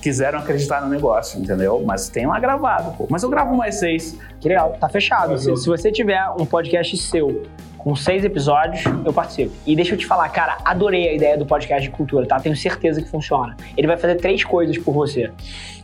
quiseram 0.00 0.38
acreditar 0.38 0.80
no 0.82 0.88
negócio, 0.88 1.40
entendeu? 1.40 1.82
Mas 1.84 2.08
tem 2.08 2.26
lá 2.26 2.38
gravado, 2.38 2.96
pô. 2.96 3.06
Mas 3.10 3.22
eu 3.22 3.30
gravo 3.30 3.54
mais 3.56 3.76
seis. 3.76 4.18
Que 4.40 4.48
legal, 4.48 4.76
tá 4.78 4.88
fechado. 4.88 5.36
Se, 5.38 5.56
se 5.56 5.66
você 5.66 5.90
tiver 5.90 6.22
um 6.38 6.46
podcast 6.46 6.96
seu 6.96 7.42
com 7.78 7.96
seis 7.96 8.24
episódios, 8.24 8.84
eu 9.04 9.12
participo. 9.12 9.52
E 9.66 9.74
deixa 9.74 9.94
eu 9.94 9.98
te 9.98 10.06
falar, 10.06 10.28
cara, 10.28 10.58
adorei 10.64 11.08
a 11.08 11.14
ideia 11.14 11.36
do 11.36 11.44
podcast 11.44 11.82
de 11.82 11.94
cultura, 11.94 12.24
tá? 12.26 12.38
Tenho 12.38 12.56
certeza 12.56 13.02
que 13.02 13.08
funciona. 13.08 13.56
Ele 13.76 13.88
vai 13.88 13.96
fazer 13.96 14.14
três 14.16 14.44
coisas 14.44 14.78
por 14.78 14.94
você. 14.94 15.32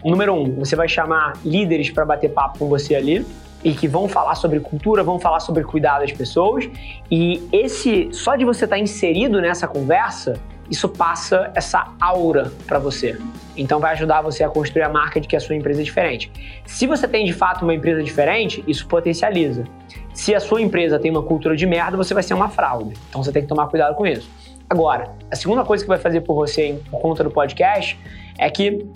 Número 0.04 0.32
um, 0.32 0.54
você 0.54 0.76
vai 0.76 0.88
chamar 0.88 1.32
líderes 1.44 1.90
para 1.90 2.04
bater 2.04 2.30
papo 2.30 2.60
com 2.60 2.68
você 2.68 2.94
ali 2.94 3.26
e 3.64 3.72
que 3.72 3.88
vão 3.88 4.08
falar 4.08 4.36
sobre 4.36 4.60
cultura, 4.60 5.02
vão 5.02 5.18
falar 5.18 5.40
sobre 5.40 5.64
cuidar 5.64 5.98
das 5.98 6.12
pessoas. 6.12 6.68
E 7.10 7.42
esse, 7.52 8.08
só 8.12 8.36
de 8.36 8.44
você 8.44 8.64
estar 8.64 8.76
tá 8.76 8.80
inserido 8.80 9.40
nessa 9.40 9.66
conversa, 9.66 10.38
isso 10.70 10.88
passa 10.88 11.50
essa 11.54 11.94
aura 12.00 12.52
para 12.66 12.78
você. 12.78 13.18
Então 13.56 13.80
vai 13.80 13.92
ajudar 13.92 14.22
você 14.22 14.44
a 14.44 14.48
construir 14.48 14.82
a 14.82 14.88
marca 14.88 15.20
de 15.20 15.26
que 15.26 15.36
a 15.36 15.40
sua 15.40 15.54
empresa 15.54 15.80
é 15.80 15.84
diferente. 15.84 16.30
Se 16.66 16.86
você 16.86 17.08
tem 17.08 17.24
de 17.24 17.32
fato 17.32 17.62
uma 17.62 17.74
empresa 17.74 18.02
diferente, 18.02 18.62
isso 18.66 18.86
potencializa. 18.86 19.64
Se 20.12 20.34
a 20.34 20.40
sua 20.40 20.60
empresa 20.60 20.98
tem 20.98 21.10
uma 21.10 21.22
cultura 21.22 21.56
de 21.56 21.66
merda, 21.66 21.96
você 21.96 22.12
vai 22.12 22.22
ser 22.22 22.34
uma 22.34 22.48
fraude. 22.48 22.94
Então 23.08 23.22
você 23.22 23.32
tem 23.32 23.42
que 23.42 23.48
tomar 23.48 23.66
cuidado 23.68 23.94
com 23.94 24.06
isso. 24.06 24.28
Agora, 24.68 25.12
a 25.30 25.36
segunda 25.36 25.64
coisa 25.64 25.82
que 25.82 25.88
vai 25.88 25.98
fazer 25.98 26.20
por 26.20 26.34
você 26.34 26.78
por 26.90 27.00
conta 27.00 27.24
do 27.24 27.30
podcast 27.30 27.98
é 28.38 28.50
que 28.50 28.86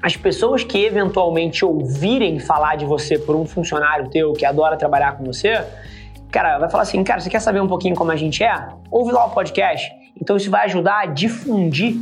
as 0.00 0.16
pessoas 0.16 0.62
que 0.62 0.84
eventualmente 0.84 1.64
ouvirem 1.64 2.38
falar 2.38 2.76
de 2.76 2.86
você 2.86 3.18
por 3.18 3.34
um 3.36 3.44
funcionário 3.44 4.08
teu 4.08 4.32
que 4.32 4.46
adora 4.46 4.76
trabalhar 4.76 5.16
com 5.18 5.24
você, 5.24 5.62
cara, 6.30 6.58
vai 6.58 6.70
falar 6.70 6.84
assim, 6.84 7.02
cara, 7.02 7.20
você 7.20 7.28
quer 7.28 7.40
saber 7.40 7.60
um 7.60 7.66
pouquinho 7.66 7.94
como 7.94 8.10
a 8.10 8.16
gente 8.16 8.42
é? 8.42 8.68
Ouve 8.90 9.12
lá 9.12 9.26
o 9.26 9.30
podcast. 9.30 9.97
Então 10.20 10.36
isso 10.36 10.50
vai 10.50 10.64
ajudar 10.66 11.00
a 11.00 11.06
difundir 11.06 11.96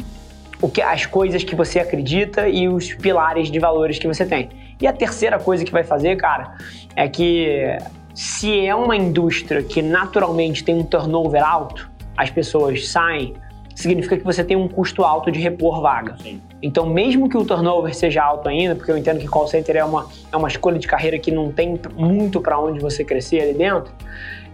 o 0.61 0.69
que, 0.69 0.81
as 0.81 1.05
coisas 1.07 1.45
que 1.45 1.55
você 1.55 1.79
acredita 1.79 2.49
e 2.49 2.69
os 2.69 2.95
pilares 2.95 3.51
de 3.51 3.59
valores 3.59 3.99
que 3.99 4.07
você 4.07 4.25
tem. 4.25 4.49
E 4.81 4.87
a 4.87 4.93
terceira 4.93 5.39
coisa 5.39 5.65
que 5.65 5.73
vai 5.73 5.85
fazer, 5.85 6.17
cara, 6.17 6.55
é 6.95 7.09
que 7.09 7.79
se 8.15 8.67
é 8.67 8.75
uma 8.75 8.97
indústria 8.97 9.63
que 9.63 9.83
naturalmente 9.83 10.65
tem 10.65 10.75
um 10.75 10.85
turnover 10.85 11.47
alto, 11.47 11.91
as 12.17 12.31
pessoas 12.31 12.89
saem, 12.89 13.35
significa 13.75 14.17
que 14.17 14.25
você 14.25 14.43
tem 14.43 14.57
um 14.57 14.69
custo 14.69 15.05
alto 15.05 15.31
de 15.31 15.39
repor 15.39 15.83
vaga. 15.83 16.17
Sim. 16.23 16.41
Então, 16.63 16.87
mesmo 16.87 17.29
que 17.29 17.37
o 17.37 17.45
turnover 17.45 17.95
seja 17.95 18.23
alto 18.23 18.49
ainda, 18.49 18.75
porque 18.75 18.91
eu 18.91 18.97
entendo 18.97 19.21
que 19.21 19.29
call 19.29 19.47
center 19.47 19.77
é 19.77 19.85
uma, 19.85 20.07
é 20.33 20.37
uma 20.37 20.49
escolha 20.49 20.79
de 20.79 20.87
carreira 20.87 21.19
que 21.19 21.31
não 21.31 21.53
tem 21.53 21.79
muito 21.95 22.41
para 22.41 22.59
onde 22.59 22.81
você 22.81 23.05
crescer 23.05 23.41
ali 23.43 23.53
dentro, 23.53 23.93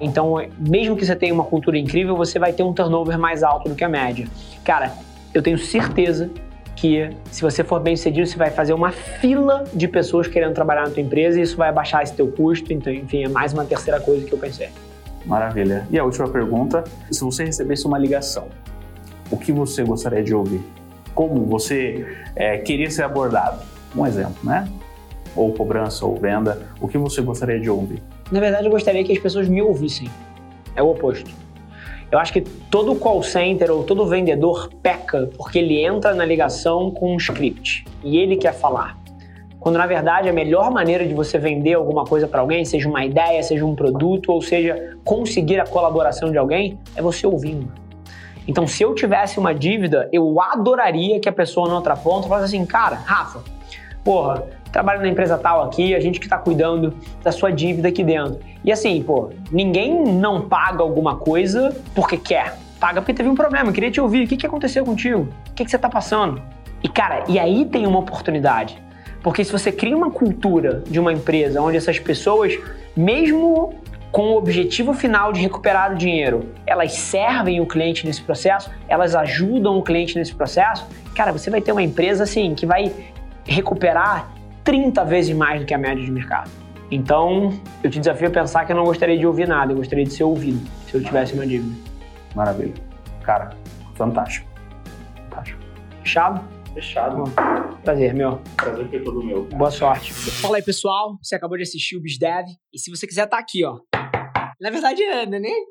então, 0.03 0.37
mesmo 0.59 0.97
que 0.97 1.07
você 1.07 1.15
tenha 1.15 1.33
uma 1.33 1.45
cultura 1.45 1.79
incrível, 1.79 2.17
você 2.17 2.39
vai 2.39 2.53
ter 2.53 2.65
um 2.65 2.73
turnover 2.73 3.19
mais 3.19 3.43
alto 3.43 3.69
do 3.69 3.75
que 3.77 3.85
a 3.85 3.89
média. 3.89 4.27
Cara, 4.65 4.93
eu 5.33 5.41
tenho 5.41 5.57
certeza 5.57 6.29
que 6.75 7.11
se 7.31 7.41
você 7.41 7.63
for 7.63 7.81
bem 7.81 7.97
sucedido, 7.97 8.27
você 8.27 8.37
vai 8.37 8.51
fazer 8.51 8.73
uma 8.73 8.91
fila 8.91 9.65
de 9.73 9.87
pessoas 9.87 10.27
querendo 10.27 10.53
trabalhar 10.53 10.83
na 10.83 10.91
tua 10.91 11.01
empresa 11.01 11.39
e 11.39 11.43
isso 11.43 11.57
vai 11.57 11.69
abaixar 11.69 12.03
esse 12.03 12.15
teu 12.15 12.27
custo. 12.27 12.73
Então, 12.73 12.93
enfim, 12.93 13.25
é 13.25 13.29
mais 13.29 13.53
uma 13.53 13.65
terceira 13.65 14.01
coisa 14.01 14.27
que 14.27 14.33
eu 14.33 14.39
pensei. 14.39 14.71
Maravilha. 15.25 15.87
E 15.91 15.99
a 15.99 16.05
última 16.05 16.29
pergunta: 16.29 16.83
se 17.11 17.23
você 17.23 17.45
recebesse 17.45 17.87
uma 17.87 17.99
ligação, 17.99 18.49
o 19.31 19.37
que 19.37 19.53
você 19.53 19.85
gostaria 19.85 20.23
de 20.23 20.35
ouvir? 20.35 20.61
Como 21.15 21.45
você 21.47 22.07
é, 22.35 22.59
queria 22.59 22.91
ser 22.91 23.05
abordado? 23.05 23.61
Um 23.95 24.05
exemplo, 24.05 24.39
né? 24.43 24.69
Ou 25.37 25.53
cobrança, 25.53 26.05
ou 26.05 26.17
venda. 26.17 26.67
O 26.81 26.89
que 26.89 26.99
você 26.99 27.23
gostaria 27.23 27.61
de 27.61 27.71
ouvir? 27.71 28.03
Na 28.33 28.41
verdade, 28.41 28.65
eu 28.65 28.71
gostaria 28.71 29.05
que 29.05 29.13
as 29.13 29.19
pessoas 29.19 29.47
me 29.47 29.61
ouvissem. 29.61 30.09
É 30.75 30.83
o 30.83 30.91
oposto. 30.91 31.31
Eu 32.11 32.19
acho 32.19 32.33
que 32.33 32.41
todo 32.41 32.95
call 32.95 33.23
center 33.23 33.71
ou 33.71 33.85
todo 33.85 34.07
vendedor 34.07 34.71
peca 34.83 35.31
porque 35.37 35.59
ele 35.59 35.85
entra 35.85 36.15
na 36.15 36.25
ligação 36.25 36.91
com 36.91 37.13
um 37.13 37.19
script 37.19 37.85
e 38.03 38.17
ele 38.17 38.37
quer 38.37 38.55
falar. 38.55 38.99
Quando 39.61 39.77
na 39.77 39.87
verdade 39.87 40.31
a 40.31 40.33
melhor 40.33 40.71
maneira 40.71 41.07
de 41.07 41.15
você 41.15 41.39
vender 41.39 41.75
alguma 41.75 42.05
coisa 42.05 42.27
para 42.27 42.41
alguém, 42.41 42.65
seja 42.65 42.89
uma 42.89 43.05
ideia, 43.05 43.43
seja 43.43 43.67
um 43.67 43.75
produto 43.75 44.33
ou 44.33 44.41
seja 44.41 44.97
conseguir 45.05 45.61
a 45.61 45.67
colaboração 45.67 46.31
de 46.31 46.39
alguém, 46.39 46.79
é 46.97 47.03
você 47.03 47.27
ouvindo. 47.27 47.71
Então, 48.49 48.67
se 48.67 48.83
eu 48.83 48.95
tivesse 48.95 49.39
uma 49.39 49.55
dívida, 49.55 50.09
eu 50.11 50.41
adoraria 50.41 51.21
que 51.21 51.29
a 51.29 51.33
pessoa 51.33 51.69
na 51.69 51.77
outra 51.77 51.97
ponta 51.97 52.29
falasse 52.29 52.57
assim, 52.57 52.67
cara, 52.67 52.97
Rafa, 52.97 53.41
porra, 54.03 54.45
trabalho 54.73 55.03
na 55.03 55.09
empresa 55.09 55.37
tal 55.37 55.63
aqui, 55.63 55.95
a 55.95 56.01
gente 56.01 56.19
que 56.19 56.27
está 56.27 56.39
cuidando 56.39 56.95
da 57.23 57.31
sua 57.31 57.53
dívida 57.53 57.89
aqui 57.89 58.03
dentro. 58.03 58.41
E 58.65 58.73
assim, 58.73 59.03
pô, 59.03 59.31
ninguém 59.51 60.03
não 60.05 60.49
paga 60.49 60.83
alguma 60.83 61.17
coisa 61.17 61.77
porque 61.95 62.17
quer. 62.17 62.57
Paga 62.81 63.01
porque 63.01 63.15
teve 63.15 63.29
um 63.29 63.35
problema, 63.35 63.71
queria 63.71 63.91
te 63.91 64.01
ouvir. 64.01 64.25
O 64.25 64.29
que, 64.29 64.37
que 64.37 64.47
aconteceu 64.47 64.85
contigo? 64.85 65.29
O 65.51 65.55
que, 65.55 65.65
que 65.65 65.71
você 65.71 65.77
está 65.77 65.89
passando? 65.89 66.43
E 66.83 66.89
cara, 66.89 67.25
e 67.29 67.39
aí 67.39 67.65
tem 67.67 67.87
uma 67.87 67.99
oportunidade. 67.99 68.83
Porque 69.23 69.45
se 69.45 69.53
você 69.53 69.71
cria 69.71 69.97
uma 69.97 70.11
cultura 70.11 70.83
de 70.89 70.99
uma 70.99 71.13
empresa 71.13 71.61
onde 71.63 71.77
essas 71.77 71.99
pessoas, 72.01 72.59
mesmo 72.97 73.75
com 74.11 74.33
o 74.33 74.37
objetivo 74.37 74.93
final 74.93 75.33
de 75.33 75.41
recuperar 75.41 75.93
o 75.93 75.97
dinheiro, 75.97 76.51
elas 76.67 76.93
servem 76.93 77.61
o 77.61 77.67
cliente 77.67 78.05
nesse 78.05 78.21
processo, 78.21 78.71
elas 78.89 79.15
ajudam 79.15 79.79
o 79.79 79.83
cliente 79.83 80.19
nesse 80.19 80.35
processo, 80.35 80.87
cara, 81.15 81.33
você 81.33 81.49
vai 81.51 81.63
ter 81.63 81.73
uma 81.73 81.83
empresa 81.83 82.25
assim 82.25 82.55
que 82.55 82.67
vai 82.67 82.93
recuperar 83.47 84.29
30 84.65 85.05
vezes 85.05 85.35
mais 85.35 85.61
do 85.61 85.67
que 85.67 85.75
a 85.75 85.79
média 85.79 86.05
de 86.05 86.11
mercado. 86.11 86.51
Então, 86.91 87.59
eu 87.83 87.91
te 87.91 87.99
desafio 87.99 88.29
a 88.29 88.31
pensar 88.31 88.65
que 88.67 88.73
eu 88.73 88.77
não 88.77 88.85
gostaria 88.85 89.19
de 89.19 89.27
ouvir 89.27 89.49
nada, 89.49 89.73
eu 89.73 89.77
gostaria 89.77 90.05
de 90.05 90.13
ser 90.13 90.25
ouvido, 90.25 90.61
se 90.87 90.95
eu 90.95 91.03
tivesse 91.03 91.33
uma 91.35 91.47
dívida. 91.47 91.75
Maravilha. 92.35 92.75
Cara, 93.23 93.57
fantástico. 93.95 94.47
Fantástico. 95.31 95.61
Fechado? 96.03 96.49
Fechado. 96.75 97.25
Prazer, 97.83 98.15
meu. 98.15 98.41
Prazer 98.57 98.89
foi 98.89 99.01
todo 99.01 99.23
meu. 99.23 99.45
Cara. 99.45 99.57
Boa 99.57 99.71
sorte. 99.71 100.13
Fala 100.13 100.57
aí, 100.57 100.63
pessoal. 100.63 101.19
Você 101.23 101.35
acabou 101.35 101.57
de 101.57 101.63
assistir 101.63 101.97
o 101.97 102.01
BizDev. 102.01 102.47
E 102.73 102.79
se 102.79 102.91
você 102.91 103.07
quiser, 103.07 103.27
tá 103.27 103.39
aqui, 103.39 103.65
ó. 103.65 103.79
Na 104.61 104.71
verdade, 104.71 105.03
é, 105.03 105.25
é, 105.25 105.29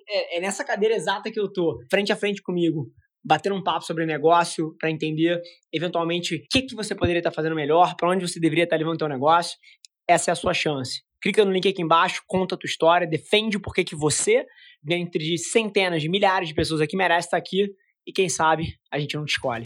é, 0.10 0.38
é 0.38 0.41
nessa 0.41 0.63
cadeira 0.63 0.95
exata 0.95 1.32
que 1.32 1.39
eu 1.39 1.51
tô, 1.51 1.80
frente 1.89 2.12
a 2.12 2.15
frente 2.15 2.41
comigo 2.41 2.88
bater 3.23 3.51
um 3.51 3.63
papo 3.63 3.86
sobre 3.86 4.05
negócio 4.05 4.75
para 4.79 4.89
entender 4.89 5.41
eventualmente 5.71 6.36
o 6.36 6.41
que, 6.49 6.63
que 6.63 6.75
você 6.75 6.95
poderia 6.95 7.19
estar 7.19 7.31
fazendo 7.31 7.55
melhor, 7.55 7.95
para 7.95 8.10
onde 8.10 8.27
você 8.27 8.39
deveria 8.39 8.63
estar 8.63 8.77
levando 8.77 8.95
o 8.95 8.99
seu 8.99 9.07
negócio, 9.07 9.57
essa 10.07 10.31
é 10.31 10.34
a 10.34 10.36
sua 10.36 10.53
chance. 10.53 11.01
Clica 11.21 11.45
no 11.45 11.51
link 11.51 11.67
aqui 11.67 11.81
embaixo, 11.81 12.23
conta 12.27 12.55
a 12.55 12.57
tua 12.57 12.67
história, 12.67 13.07
defende 13.07 13.60
porquê 13.60 13.84
que 13.84 13.95
você, 13.95 14.45
dentre 14.81 15.23
de 15.23 15.38
centenas 15.38 16.01
de 16.01 16.10
milhares 16.10 16.49
de 16.49 16.55
pessoas 16.55 16.81
aqui, 16.81 16.97
merece 16.97 17.27
estar 17.27 17.38
aqui 17.38 17.69
e 18.05 18.12
quem 18.12 18.27
sabe 18.27 18.75
a 18.91 18.97
gente 18.97 19.15
não 19.15 19.25
te 19.25 19.34
escolhe. 19.34 19.65